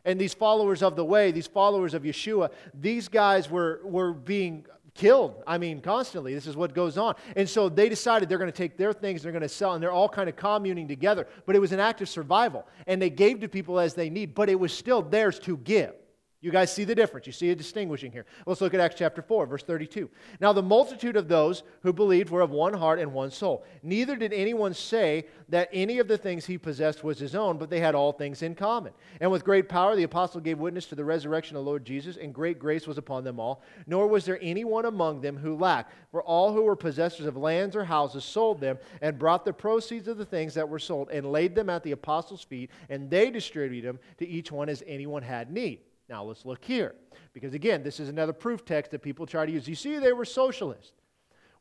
[0.04, 4.66] And these followers of the way, these followers of Yeshua, these guys were, were being
[4.94, 5.42] killed.
[5.46, 6.34] I mean, constantly.
[6.34, 7.14] This is what goes on.
[7.36, 9.82] And so they decided they're going to take their things, they're going to sell, and
[9.82, 11.26] they're all kind of communing together.
[11.46, 12.66] But it was an act of survival.
[12.86, 15.94] And they gave to people as they need, but it was still theirs to give.
[16.42, 17.26] You guys see the difference.
[17.26, 18.24] You see a distinguishing here.
[18.46, 20.08] Let's look at Acts chapter 4, verse 32.
[20.40, 23.62] Now, the multitude of those who believed were of one heart and one soul.
[23.82, 27.68] Neither did anyone say that any of the things he possessed was his own, but
[27.68, 28.94] they had all things in common.
[29.20, 32.16] And with great power, the apostle gave witness to the resurrection of the Lord Jesus,
[32.16, 33.62] and great grace was upon them all.
[33.86, 35.92] Nor was there anyone among them who lacked.
[36.10, 40.08] For all who were possessors of lands or houses sold them and brought the proceeds
[40.08, 43.30] of the things that were sold and laid them at the apostles' feet, and they
[43.30, 45.80] distributed them to each one as anyone had need.
[46.10, 46.96] Now let's look here.
[47.32, 49.68] Because again, this is another proof text that people try to use.
[49.68, 50.92] You see, they were socialists.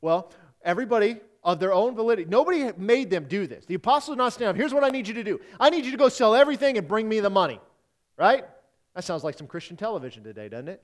[0.01, 0.31] Well,
[0.63, 3.65] everybody of their own validity, nobody made them do this.
[3.65, 4.55] The apostles did not stand up.
[4.55, 6.87] Here's what I need you to do I need you to go sell everything and
[6.87, 7.61] bring me the money.
[8.17, 8.43] Right?
[8.95, 10.83] That sounds like some Christian television today, doesn't it?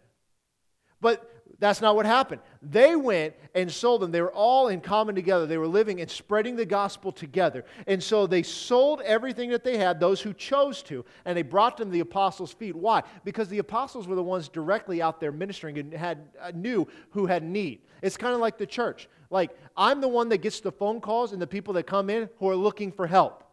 [1.02, 2.42] But that's not what happened.
[2.62, 4.12] They went and sold them.
[4.12, 5.46] They were all in common together.
[5.46, 7.64] They were living and spreading the gospel together.
[7.88, 11.78] And so they sold everything that they had, those who chose to, and they brought
[11.78, 12.76] them to the apostles' feet.
[12.76, 13.04] Why?
[13.24, 17.26] Because the apostles were the ones directly out there ministering and had uh, knew who
[17.26, 17.82] had need.
[18.02, 19.08] It's kind of like the church.
[19.30, 22.30] Like I'm the one that gets the phone calls and the people that come in
[22.40, 23.45] who are looking for help.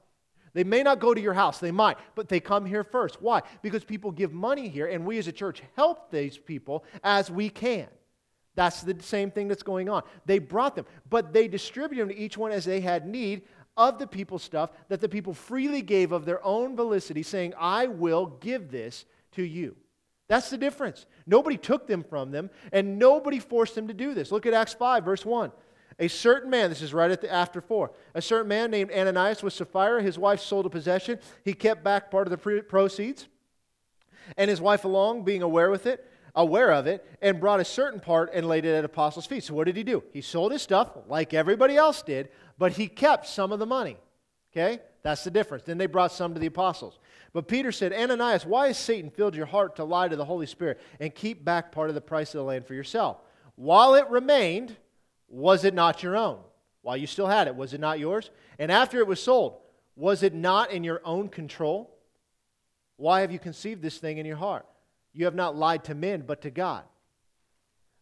[0.54, 3.22] They may not go to your house, they might, but they come here first.
[3.22, 3.42] Why?
[3.62, 7.48] Because people give money here, and we as a church help these people as we
[7.48, 7.88] can.
[8.54, 10.02] That's the same thing that's going on.
[10.26, 13.42] They brought them, but they distributed them to each one as they had need
[13.78, 17.86] of the people's stuff that the people freely gave of their own felicity, saying, I
[17.86, 19.76] will give this to you.
[20.28, 21.06] That's the difference.
[21.26, 24.30] Nobody took them from them, and nobody forced them to do this.
[24.30, 25.50] Look at Acts 5, verse 1.
[25.98, 29.42] A certain man, this is right at the after four, a certain man named Ananias
[29.42, 31.18] with Sapphira, his wife sold a possession.
[31.44, 33.28] He kept back part of the proceeds,
[34.36, 38.00] and his wife along, being aware with it, aware of it, and brought a certain
[38.00, 39.44] part and laid it at apostles' feet.
[39.44, 40.02] So what did he do?
[40.12, 43.96] He sold his stuff like everybody else did, but he kept some of the money.
[44.52, 44.80] Okay?
[45.02, 45.64] That's the difference.
[45.64, 46.98] Then they brought some to the apostles.
[47.32, 50.46] But Peter said, Ananias, why has Satan filled your heart to lie to the Holy
[50.46, 53.18] Spirit and keep back part of the price of the land for yourself?
[53.56, 54.76] While it remained,
[55.32, 56.38] was it not your own?
[56.82, 58.30] While you still had it, was it not yours?
[58.58, 59.56] And after it was sold,
[59.96, 61.96] was it not in your own control?
[62.96, 64.66] Why have you conceived this thing in your heart?
[65.14, 66.84] You have not lied to men, but to God.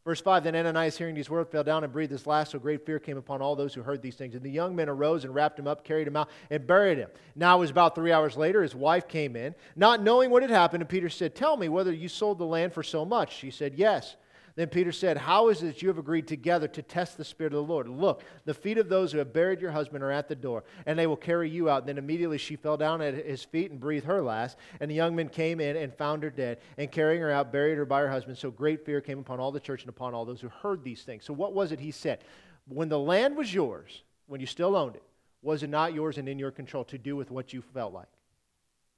[0.05, 2.85] Verse 5 Then Ananias, hearing these words, fell down and breathed his last, so great
[2.85, 4.35] fear came upon all those who heard these things.
[4.35, 7.11] And the young men arose and wrapped him up, carried him out, and buried him.
[7.37, 10.51] Now it was about three hours later, his wife came in, not knowing what had
[10.51, 10.83] happened.
[10.83, 13.37] And Peter said, Tell me whether you sold the land for so much.
[13.37, 14.17] She said, Yes.
[14.61, 17.55] Then Peter said, How is it that you have agreed together to test the Spirit
[17.55, 17.89] of the Lord?
[17.89, 20.99] Look, the feet of those who have buried your husband are at the door, and
[20.99, 21.87] they will carry you out.
[21.87, 24.59] Then immediately she fell down at his feet and breathed her last.
[24.79, 27.79] And the young men came in and found her dead, and carrying her out, buried
[27.79, 28.37] her by her husband.
[28.37, 31.05] So great fear came upon all the church and upon all those who heard these
[31.05, 31.25] things.
[31.25, 32.23] So what was it he said?
[32.69, 35.03] When the land was yours, when you still owned it,
[35.41, 38.09] was it not yours and in your control to do with what you felt like?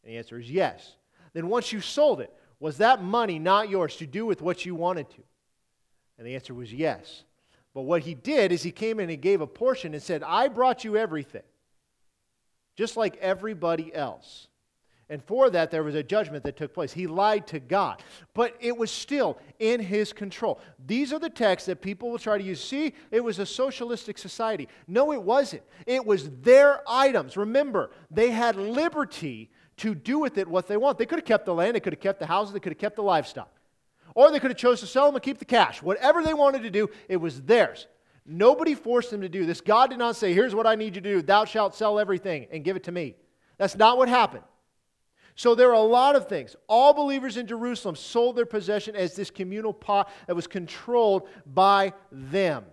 [0.02, 0.96] And the answer is yes.
[1.34, 4.74] Then once you sold it, was that money not yours to do with what you
[4.74, 5.22] wanted to?
[6.18, 7.24] And the answer was yes.
[7.74, 10.48] But what he did is he came in and gave a portion and said, I
[10.48, 11.42] brought you everything,
[12.76, 14.48] just like everybody else.
[15.08, 16.92] And for that, there was a judgment that took place.
[16.92, 20.58] He lied to God, but it was still in his control.
[20.86, 22.64] These are the texts that people will try to use.
[22.64, 24.68] See, it was a socialistic society.
[24.88, 25.64] No, it wasn't.
[25.86, 27.36] It was their items.
[27.36, 30.96] Remember, they had liberty to do with it what they want.
[30.96, 32.78] They could have kept the land, they could have kept the houses, they could have
[32.78, 33.50] kept the livestock.
[34.14, 35.82] Or they could have chose to sell them and keep the cash.
[35.82, 37.86] Whatever they wanted to do, it was theirs.
[38.24, 39.60] Nobody forced them to do this.
[39.60, 41.22] God did not say, Here's what I need you to do.
[41.22, 43.16] Thou shalt sell everything and give it to me.
[43.58, 44.44] That's not what happened.
[45.34, 46.56] So there are a lot of things.
[46.68, 51.94] All believers in Jerusalem sold their possession as this communal pot that was controlled by
[52.10, 52.64] them.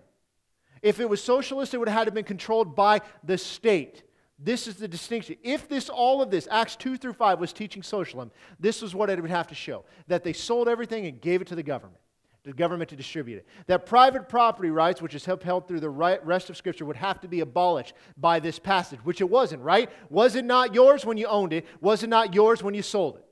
[0.82, 4.02] If it was socialist, it would have had to been controlled by the state.
[4.42, 5.36] This is the distinction.
[5.42, 9.10] If this, all of this, Acts 2 through 5, was teaching socialism, this is what
[9.10, 12.00] it would have to show that they sold everything and gave it to the government,
[12.44, 13.46] the government to distribute it.
[13.66, 17.28] That private property rights, which is upheld through the rest of Scripture, would have to
[17.28, 19.90] be abolished by this passage, which it wasn't, right?
[20.08, 21.66] Was it not yours when you owned it?
[21.82, 23.24] Was it not yours when you sold it?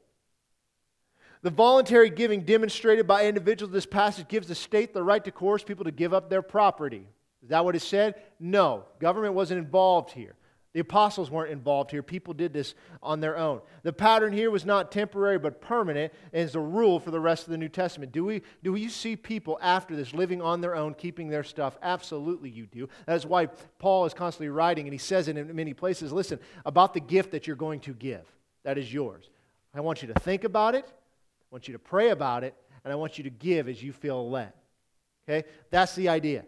[1.41, 5.31] The voluntary giving demonstrated by individuals in this passage gives the state the right to
[5.31, 7.07] coerce people to give up their property.
[7.43, 8.17] Is that what it said?
[8.39, 8.85] No.
[8.99, 10.35] Government wasn't involved here.
[10.79, 12.05] The apostles weren't involved here.
[12.05, 13.63] People did this on their own.
[13.83, 17.49] The pattern here was not temporary but permanent and is a rule for the rest
[17.49, 18.13] of the New Testament.
[18.13, 21.77] Do we, do we see people after this living on their own, keeping their stuff?
[21.83, 22.89] Absolutely, you do.
[23.07, 23.47] That is why
[23.81, 27.33] Paul is constantly writing, and he says it in many places listen, about the gift
[27.33, 28.33] that you're going to give.
[28.63, 29.31] That is yours.
[29.75, 32.93] I want you to think about it, I want you to pray about it, and
[32.93, 34.53] I want you to give as you feel led.
[35.29, 35.49] Okay?
[35.73, 36.45] That's the idea.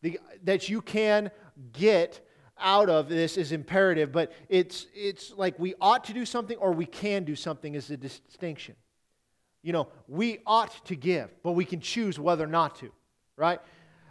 [0.00, 1.30] The, that you can
[1.74, 2.22] get
[2.58, 6.72] out of this is imperative, but it's, it's like we ought to do something or
[6.72, 8.76] we can do something is the distinction.
[9.62, 12.92] You know, we ought to give, but we can choose whether or not to,
[13.36, 13.60] right?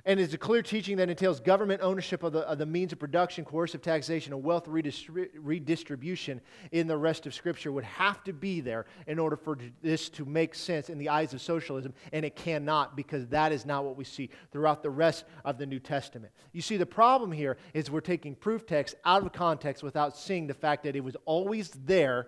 [0.05, 2.99] And it's a clear teaching that entails government ownership of the, of the means of
[2.99, 6.41] production, coercive taxation, and wealth redistribution
[6.73, 10.25] in the rest of Scripture would have to be there in order for this to
[10.25, 13.95] make sense in the eyes of socialism, and it cannot because that is not what
[13.95, 16.33] we see throughout the rest of the New Testament.
[16.51, 20.47] You see, the problem here is we're taking proof text out of context without seeing
[20.47, 22.27] the fact that it was always there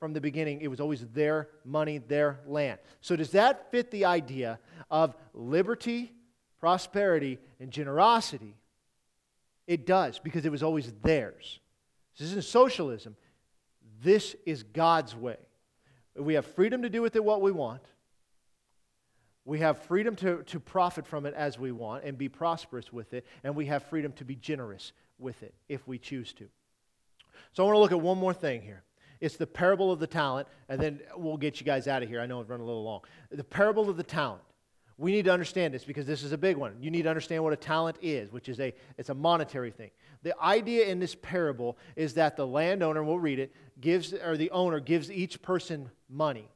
[0.00, 0.62] from the beginning.
[0.62, 2.78] It was always their money, their land.
[3.02, 4.58] So, does that fit the idea
[4.90, 6.12] of liberty?
[6.60, 8.56] Prosperity, and generosity,
[9.66, 11.60] it does because it was always theirs.
[12.18, 13.16] This isn't socialism.
[14.02, 15.36] This is God's way.
[16.16, 17.82] We have freedom to do with it what we want.
[19.44, 23.14] We have freedom to, to profit from it as we want and be prosperous with
[23.14, 23.24] it.
[23.44, 26.48] And we have freedom to be generous with it if we choose to.
[27.52, 28.82] So I want to look at one more thing here.
[29.20, 32.20] It's the parable of the talent, and then we'll get you guys out of here.
[32.20, 33.00] I know I've run a little long.
[33.30, 34.42] The parable of the talent.
[34.98, 36.74] We need to understand this because this is a big one.
[36.80, 39.90] You need to understand what a talent is, which is a it's a monetary thing.
[40.24, 44.50] The idea in this parable is that the landowner, we'll read it, gives or the
[44.50, 46.48] owner gives each person money.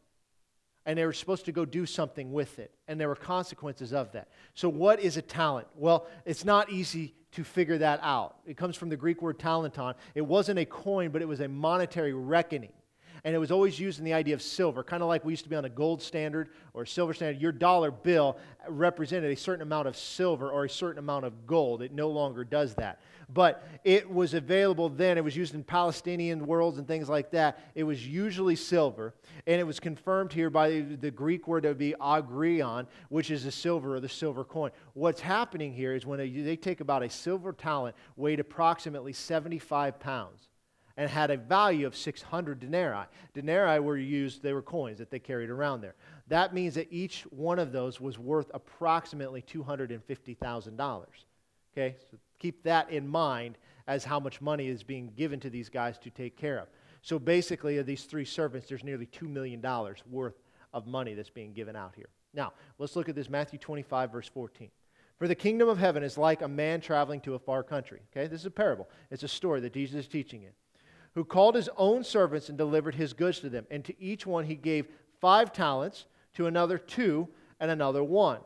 [0.84, 4.10] And they were supposed to go do something with it, and there were consequences of
[4.12, 4.26] that.
[4.54, 5.68] So, what is a talent?
[5.76, 8.38] Well, it's not easy to figure that out.
[8.44, 9.94] It comes from the Greek word talenton.
[10.16, 12.72] It wasn't a coin, but it was a monetary reckoning
[13.24, 15.44] and it was always used in the idea of silver, kind of like we used
[15.44, 17.40] to be on a gold standard or silver standard.
[17.40, 18.36] Your dollar bill
[18.68, 21.82] represented a certain amount of silver or a certain amount of gold.
[21.82, 23.00] It no longer does that.
[23.32, 25.16] But it was available then.
[25.18, 27.60] It was used in Palestinian worlds and things like that.
[27.76, 29.14] It was usually silver,
[29.46, 33.44] and it was confirmed here by the Greek word that would be agrion, which is
[33.44, 34.72] the silver or the silver coin.
[34.94, 40.48] What's happening here is when they take about a silver talent weighed approximately 75 pounds
[40.96, 43.06] and had a value of 600 denarii.
[43.34, 45.94] Denarii were used, they were coins that they carried around there.
[46.28, 51.04] That means that each one of those was worth approximately $250,000.
[51.72, 55.68] Okay, so keep that in mind as how much money is being given to these
[55.68, 56.68] guys to take care of.
[57.00, 59.64] So basically, of these three servants, there's nearly $2 million
[60.08, 60.40] worth
[60.72, 62.08] of money that's being given out here.
[62.34, 64.70] Now, let's look at this Matthew 25, verse 14.
[65.18, 68.00] For the kingdom of heaven is like a man traveling to a far country.
[68.10, 68.88] Okay, this is a parable.
[69.10, 70.54] It's a story that Jesus is teaching it.
[71.14, 73.66] Who called his own servants and delivered his goods to them.
[73.70, 74.86] And to each one he gave
[75.20, 77.28] five talents, to another two,
[77.60, 78.40] and another one.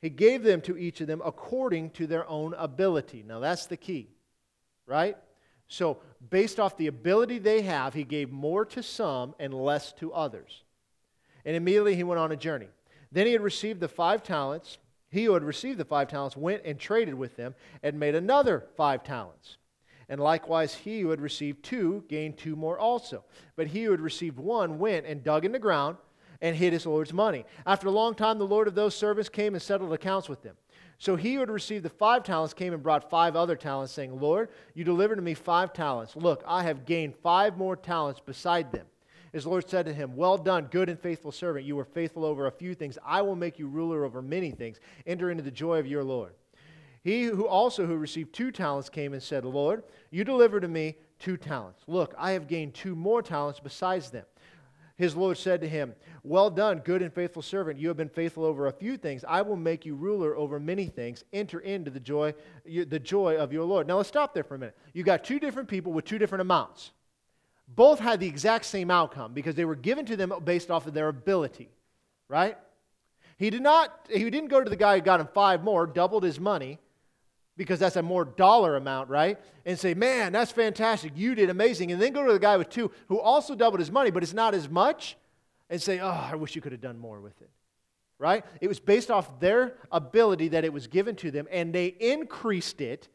[0.00, 3.24] He gave them to each of them according to their own ability.
[3.26, 4.08] Now that's the key,
[4.86, 5.16] right?
[5.66, 10.12] So, based off the ability they have, he gave more to some and less to
[10.12, 10.62] others.
[11.44, 12.68] And immediately he went on a journey.
[13.10, 14.78] Then he had received the five talents
[15.14, 18.66] he who had received the five talents went and traded with them and made another
[18.76, 19.58] five talents.
[20.08, 23.24] And likewise, he who had received two gained two more also.
[23.56, 25.96] But he who had received one went and dug in the ground
[26.40, 27.44] and hid his Lord's money.
[27.66, 30.56] After a long time, the Lord of those servants came and settled accounts with them.
[30.98, 34.20] So he who had received the five talents came and brought five other talents, saying,
[34.20, 36.16] Lord, you delivered to me five talents.
[36.16, 38.86] Look, I have gained five more talents beside them.
[39.32, 41.66] His Lord said to him, Well done, good and faithful servant.
[41.66, 42.98] You were faithful over a few things.
[43.04, 44.78] I will make you ruler over many things.
[45.06, 46.34] Enter into the joy of your Lord.
[47.04, 50.96] He who also who received two talents came and said, Lord, you delivered to me
[51.18, 51.82] two talents.
[51.86, 54.24] Look, I have gained two more talents besides them.
[54.96, 57.78] His Lord said to him, Well done, good and faithful servant.
[57.78, 59.24] You have been faithful over a few things.
[59.28, 61.24] I will make you ruler over many things.
[61.32, 62.32] Enter into the joy,
[62.64, 63.86] the joy of your Lord.
[63.86, 64.76] Now let's stop there for a minute.
[64.92, 66.92] You got two different people with two different amounts
[67.68, 70.94] both had the exact same outcome because they were given to them based off of
[70.94, 71.68] their ability,
[72.28, 72.58] right?
[73.36, 76.22] He did not he didn't go to the guy who got him five more, doubled
[76.22, 76.78] his money
[77.56, 79.38] because that's a more dollar amount, right?
[79.64, 81.12] And say, "Man, that's fantastic.
[81.16, 83.90] You did amazing." And then go to the guy with two who also doubled his
[83.90, 85.16] money, but it's not as much
[85.70, 87.50] and say, "Oh, I wish you could have done more with it."
[88.18, 88.44] Right?
[88.60, 92.80] It was based off their ability that it was given to them and they increased
[92.80, 93.08] it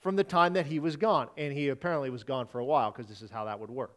[0.00, 1.28] from the time that he was gone.
[1.36, 3.96] And he apparently was gone for a while because this is how that would work.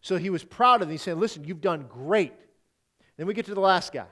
[0.00, 0.90] So he was proud of them.
[0.90, 2.32] He said, Listen, you've done great.
[3.16, 4.06] Then we get to the last guy.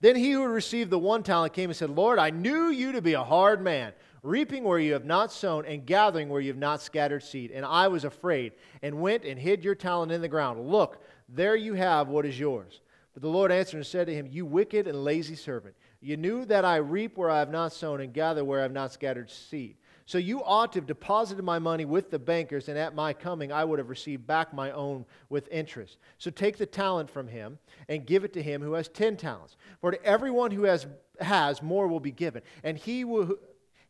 [0.00, 3.02] Then he who received the one talent came and said, Lord, I knew you to
[3.02, 3.92] be a hard man,
[4.22, 7.50] reaping where you have not sown and gathering where you have not scattered seed.
[7.50, 10.68] And I was afraid and went and hid your talent in the ground.
[10.68, 12.80] Look, there you have what is yours.
[13.12, 15.74] But the Lord answered and said to him, You wicked and lazy servant.
[16.00, 18.72] You knew that I reap where I have not sown and gather where I have
[18.72, 19.76] not scattered seed.
[20.08, 23.52] So you ought to have deposited my money with the bankers, and at my coming
[23.52, 25.98] I would have received back my own with interest.
[26.16, 27.58] So take the talent from him
[27.90, 29.58] and give it to him who has ten talents.
[29.82, 30.86] For to everyone who has,
[31.20, 33.36] has more will be given, and he will,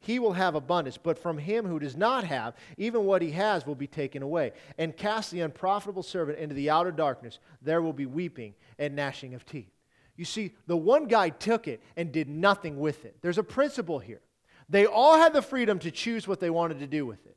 [0.00, 0.98] he will have abundance.
[0.98, 4.54] But from him who does not have, even what he has will be taken away.
[4.76, 7.38] And cast the unprofitable servant into the outer darkness.
[7.62, 9.70] There will be weeping and gnashing of teeth.
[10.16, 13.18] You see, the one guy took it and did nothing with it.
[13.22, 14.20] There's a principle here.
[14.68, 17.36] They all had the freedom to choose what they wanted to do with it.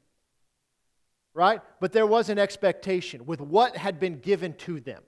[1.33, 1.61] Right?
[1.79, 5.01] But there was an expectation with what had been given to them.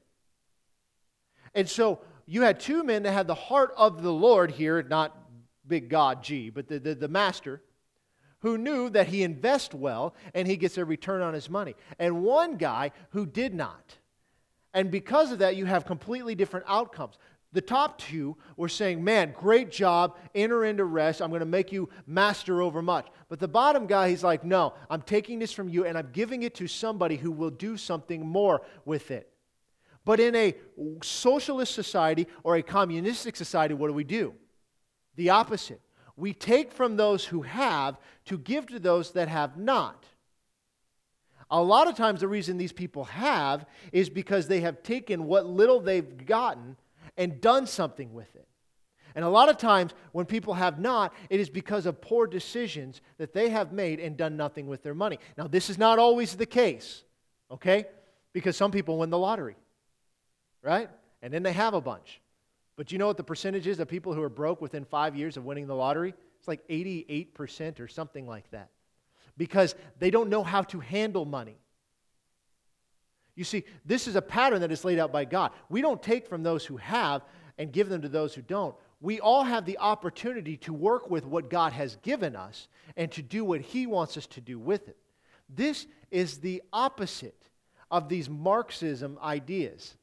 [1.54, 5.18] And so you had two men that had the heart of the Lord here, not
[5.68, 7.62] big God G, but the, the, the master,
[8.40, 11.76] who knew that he invests well and he gets a return on his money.
[12.00, 13.98] And one guy who did not.
[14.74, 17.18] And because of that, you have completely different outcomes.
[17.54, 21.22] The top two were saying, Man, great job, enter into rest.
[21.22, 23.08] I'm going to make you master over much.
[23.30, 26.44] But the bottom guy, he's like, No, I'm taking this from you and I'm giving
[26.44, 29.30] it to somebody who will do something more with it.
[30.04, 30.56] But in a
[31.02, 34.34] socialist society or a communistic society, what do we do?
[35.16, 35.80] The opposite.
[36.18, 40.06] We take from those who have to give to those that have not.
[41.50, 45.46] A lot of times, the reason these people have is because they have taken what
[45.46, 46.78] little they've gotten
[47.18, 48.48] and done something with it.
[49.16, 53.02] And a lot of times, when people have not, it is because of poor decisions
[53.18, 55.20] that they have made and done nothing with their money.
[55.38, 57.04] Now, this is not always the case,
[57.52, 57.86] okay?
[58.34, 59.56] Because some people win the lottery,
[60.64, 60.90] right?
[61.22, 62.22] And then they have a bunch.
[62.76, 65.38] But you know what the percentage is of people who are broke within five years
[65.38, 66.16] of winning the lottery?
[66.40, 68.70] It's like 88% or something like that.
[69.38, 71.58] Because they don't know how to handle money.
[73.36, 75.52] You see, this is a pattern that is laid out by God.
[75.70, 77.24] We don't take from those who have
[77.58, 78.76] and give them to those who don't.
[79.02, 83.22] We all have the opportunity to work with what God has given us and to
[83.22, 84.98] do what He wants us to do with it.
[85.50, 87.50] This is the opposite
[87.92, 89.96] of these Marxism ideas.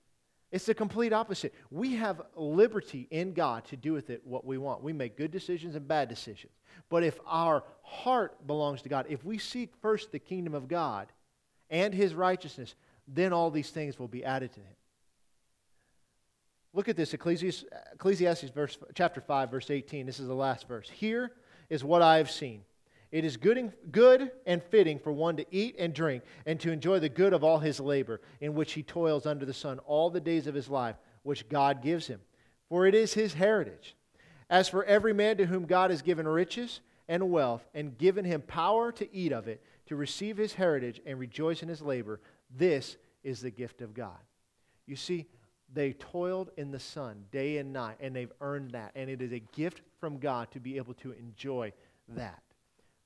[0.52, 1.54] It's the complete opposite.
[1.70, 4.82] We have liberty in God to do with it what we want.
[4.82, 6.52] We make good decisions and bad decisions.
[6.88, 11.06] But if our heart belongs to God, if we seek first the kingdom of God,
[11.70, 12.74] and his righteousness,
[13.12, 14.74] then all these things will be added to him.
[16.72, 20.06] Look at this Ecclesiastes, Ecclesiastes verse, chapter 5, verse 18.
[20.06, 20.88] This is the last verse.
[20.88, 21.32] Here
[21.68, 22.62] is what I have seen.
[23.10, 26.70] It is good and, good and fitting for one to eat and drink and to
[26.70, 30.10] enjoy the good of all his labor, in which he toils under the sun all
[30.10, 30.94] the days of his life,
[31.24, 32.20] which God gives him.
[32.68, 33.96] For it is his heritage.
[34.48, 38.42] As for every man to whom God has given riches and wealth, and given him
[38.42, 42.20] power to eat of it, to receive his heritage and rejoice in his labor,
[42.56, 44.18] this is the gift of God.
[44.86, 45.26] You see,
[45.72, 48.92] they toiled in the sun day and night, and they've earned that.
[48.96, 51.72] And it is a gift from God to be able to enjoy
[52.08, 52.42] that.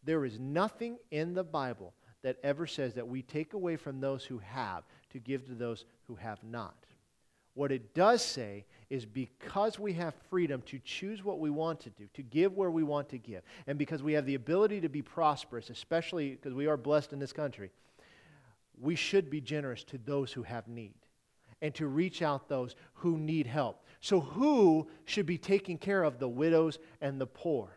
[0.04, 1.92] There is nothing in the Bible
[2.22, 5.84] that ever says that we take away from those who have to give to those
[6.06, 6.74] who have not.
[7.54, 11.90] What it does say is because we have freedom to choose what we want to
[11.90, 14.88] do, to give where we want to give, and because we have the ability to
[14.88, 17.70] be prosperous, especially because we are blessed in this country,
[18.80, 20.94] we should be generous to those who have need
[21.62, 23.84] and to reach out those who need help.
[24.00, 27.70] So, who should be taking care of the widows and the poor?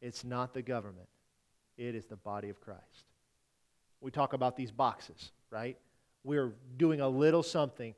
[0.00, 1.08] It's not the government,
[1.76, 2.82] it is the body of Christ.
[4.00, 5.78] We talk about these boxes, right?
[6.22, 7.94] We're doing a little something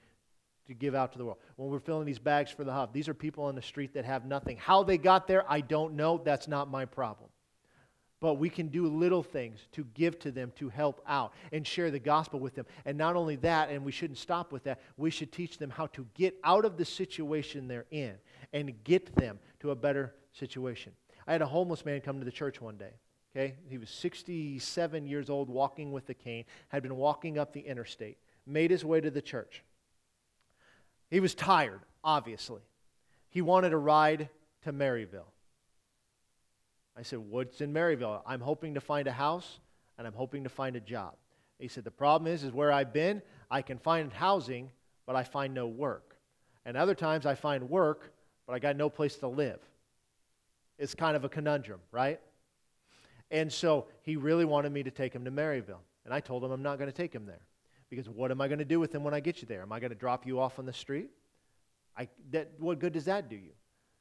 [0.67, 1.39] to give out to the world.
[1.57, 4.05] When we're filling these bags for the hub, these are people on the street that
[4.05, 4.59] have nothing.
[4.59, 6.21] How they got there, I don't know.
[6.23, 7.28] That's not my problem
[8.21, 11.91] but we can do little things to give to them, to help out, and share
[11.91, 12.67] the gospel with them.
[12.85, 15.87] And not only that, and we shouldn't stop with that, we should teach them how
[15.89, 18.15] to get out of the situation they're in
[18.53, 20.93] and get them to a better situation.
[21.27, 22.93] I had a homeless man come to the church one day.
[23.37, 23.55] Okay?
[23.69, 28.19] He was 67 years old, walking with a cane, had been walking up the interstate,
[28.47, 29.63] made his way to the church.
[31.11, 32.63] He was tired, obviously.
[33.31, 34.29] He wanted a ride
[34.63, 35.31] to Maryville.
[36.99, 38.23] I said, What's in Maryville?
[38.27, 39.61] I'm hoping to find a house
[39.97, 41.15] and I'm hoping to find a job.
[41.59, 44.71] He said, The problem is, is where I've been, I can find housing,
[45.07, 46.17] but I find no work.
[46.67, 48.13] And other times I find work,
[48.47, 49.61] but I got no place to live.
[50.79, 52.21] It's kind of a conundrum, right?
[53.31, 55.83] And so he really wanted me to take him to Maryville.
[56.05, 57.43] And I told him I'm not going to take him there.
[57.91, 59.63] Because what am I going to do with him when I get you there?
[59.63, 61.11] Am I going to drop you off on the street?
[61.97, 63.53] I, that, what good does that do you?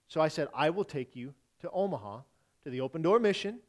[0.07, 2.21] So I said, I will take you to Omaha
[2.67, 3.59] to the Open Door Mission,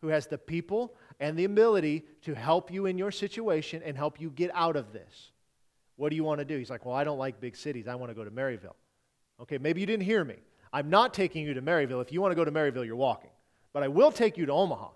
[0.00, 4.20] who has the people and the ability to help you in your situation and help
[4.20, 5.30] you get out of this.
[5.94, 6.58] What do you want to do?
[6.58, 7.86] He's like, Well, I don't like big cities.
[7.86, 8.74] I want to go to Maryville.
[9.40, 10.34] Okay, maybe you didn't hear me.
[10.72, 12.02] I'm not taking you to Maryville.
[12.02, 13.30] If you want to go to Maryville, you're walking.
[13.72, 14.88] But I will take you to Omaha.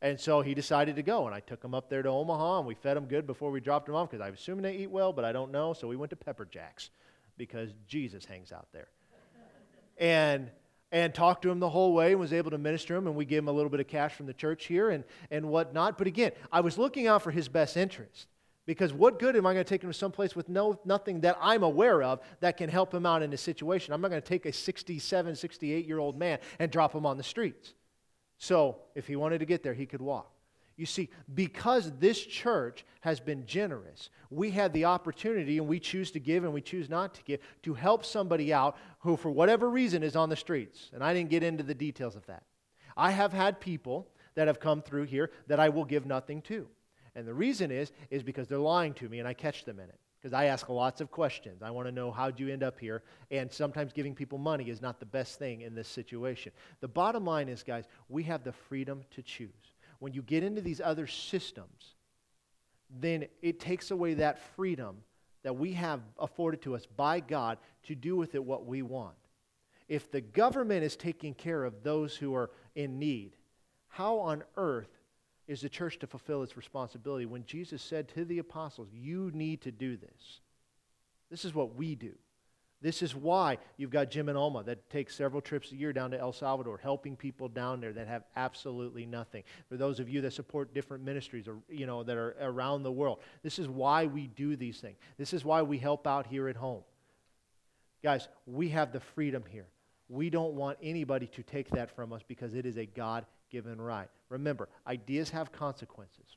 [0.00, 2.66] And so he decided to go, and I took him up there to Omaha, and
[2.66, 5.12] we fed him good before we dropped him off because I'm assuming they eat well,
[5.12, 5.74] but I don't know.
[5.74, 6.90] So we went to Pepper Jack's
[7.36, 8.88] because Jesus hangs out there.
[9.98, 10.50] and
[10.92, 13.24] and talked to him the whole way and was able to minister him and we
[13.24, 15.98] gave him a little bit of cash from the church here and, and whatnot.
[15.98, 18.28] But again i was looking out for his best interest
[18.66, 21.22] because what good am i going to take him to some place with no, nothing
[21.22, 23.92] that i'm aware of that can help him out in a situation?
[23.92, 27.16] I'm not going to take a 67 68 year old man and drop him on
[27.16, 27.74] the streets.
[28.38, 30.30] So if he wanted to get there he could walk
[30.76, 36.10] you see, because this church has been generous, we had the opportunity, and we choose
[36.12, 39.68] to give and we choose not to give, to help somebody out who, for whatever
[39.68, 40.90] reason, is on the streets.
[40.94, 42.44] And I didn't get into the details of that.
[42.96, 46.66] I have had people that have come through here that I will give nothing to.
[47.14, 49.88] And the reason is, is because they're lying to me and I catch them in
[49.88, 49.98] it.
[50.20, 51.62] Because I ask lots of questions.
[51.62, 53.02] I want to know how'd you end up here?
[53.30, 56.52] And sometimes giving people money is not the best thing in this situation.
[56.80, 59.71] The bottom line is, guys, we have the freedom to choose
[60.02, 61.94] when you get into these other systems,
[62.90, 64.96] then it takes away that freedom
[65.44, 69.14] that we have afforded to us by God to do with it what we want.
[69.88, 73.36] If the government is taking care of those who are in need,
[73.86, 74.90] how on earth
[75.46, 79.60] is the church to fulfill its responsibility when Jesus said to the apostles, You need
[79.60, 80.40] to do this?
[81.30, 82.14] This is what we do.
[82.82, 86.10] This is why you've got Jim and Alma that take several trips a year down
[86.10, 89.44] to El Salvador, helping people down there that have absolutely nothing.
[89.68, 92.90] For those of you that support different ministries or you know that are around the
[92.90, 94.96] world, this is why we do these things.
[95.16, 96.82] This is why we help out here at home.
[98.02, 99.68] Guys, we have the freedom here.
[100.08, 103.80] We don't want anybody to take that from us because it is a God given
[103.80, 104.08] right.
[104.28, 106.36] Remember, ideas have consequences.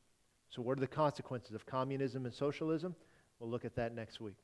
[0.50, 2.96] So, what are the consequences of communism and socialism?
[3.40, 4.38] We'll look at that next week.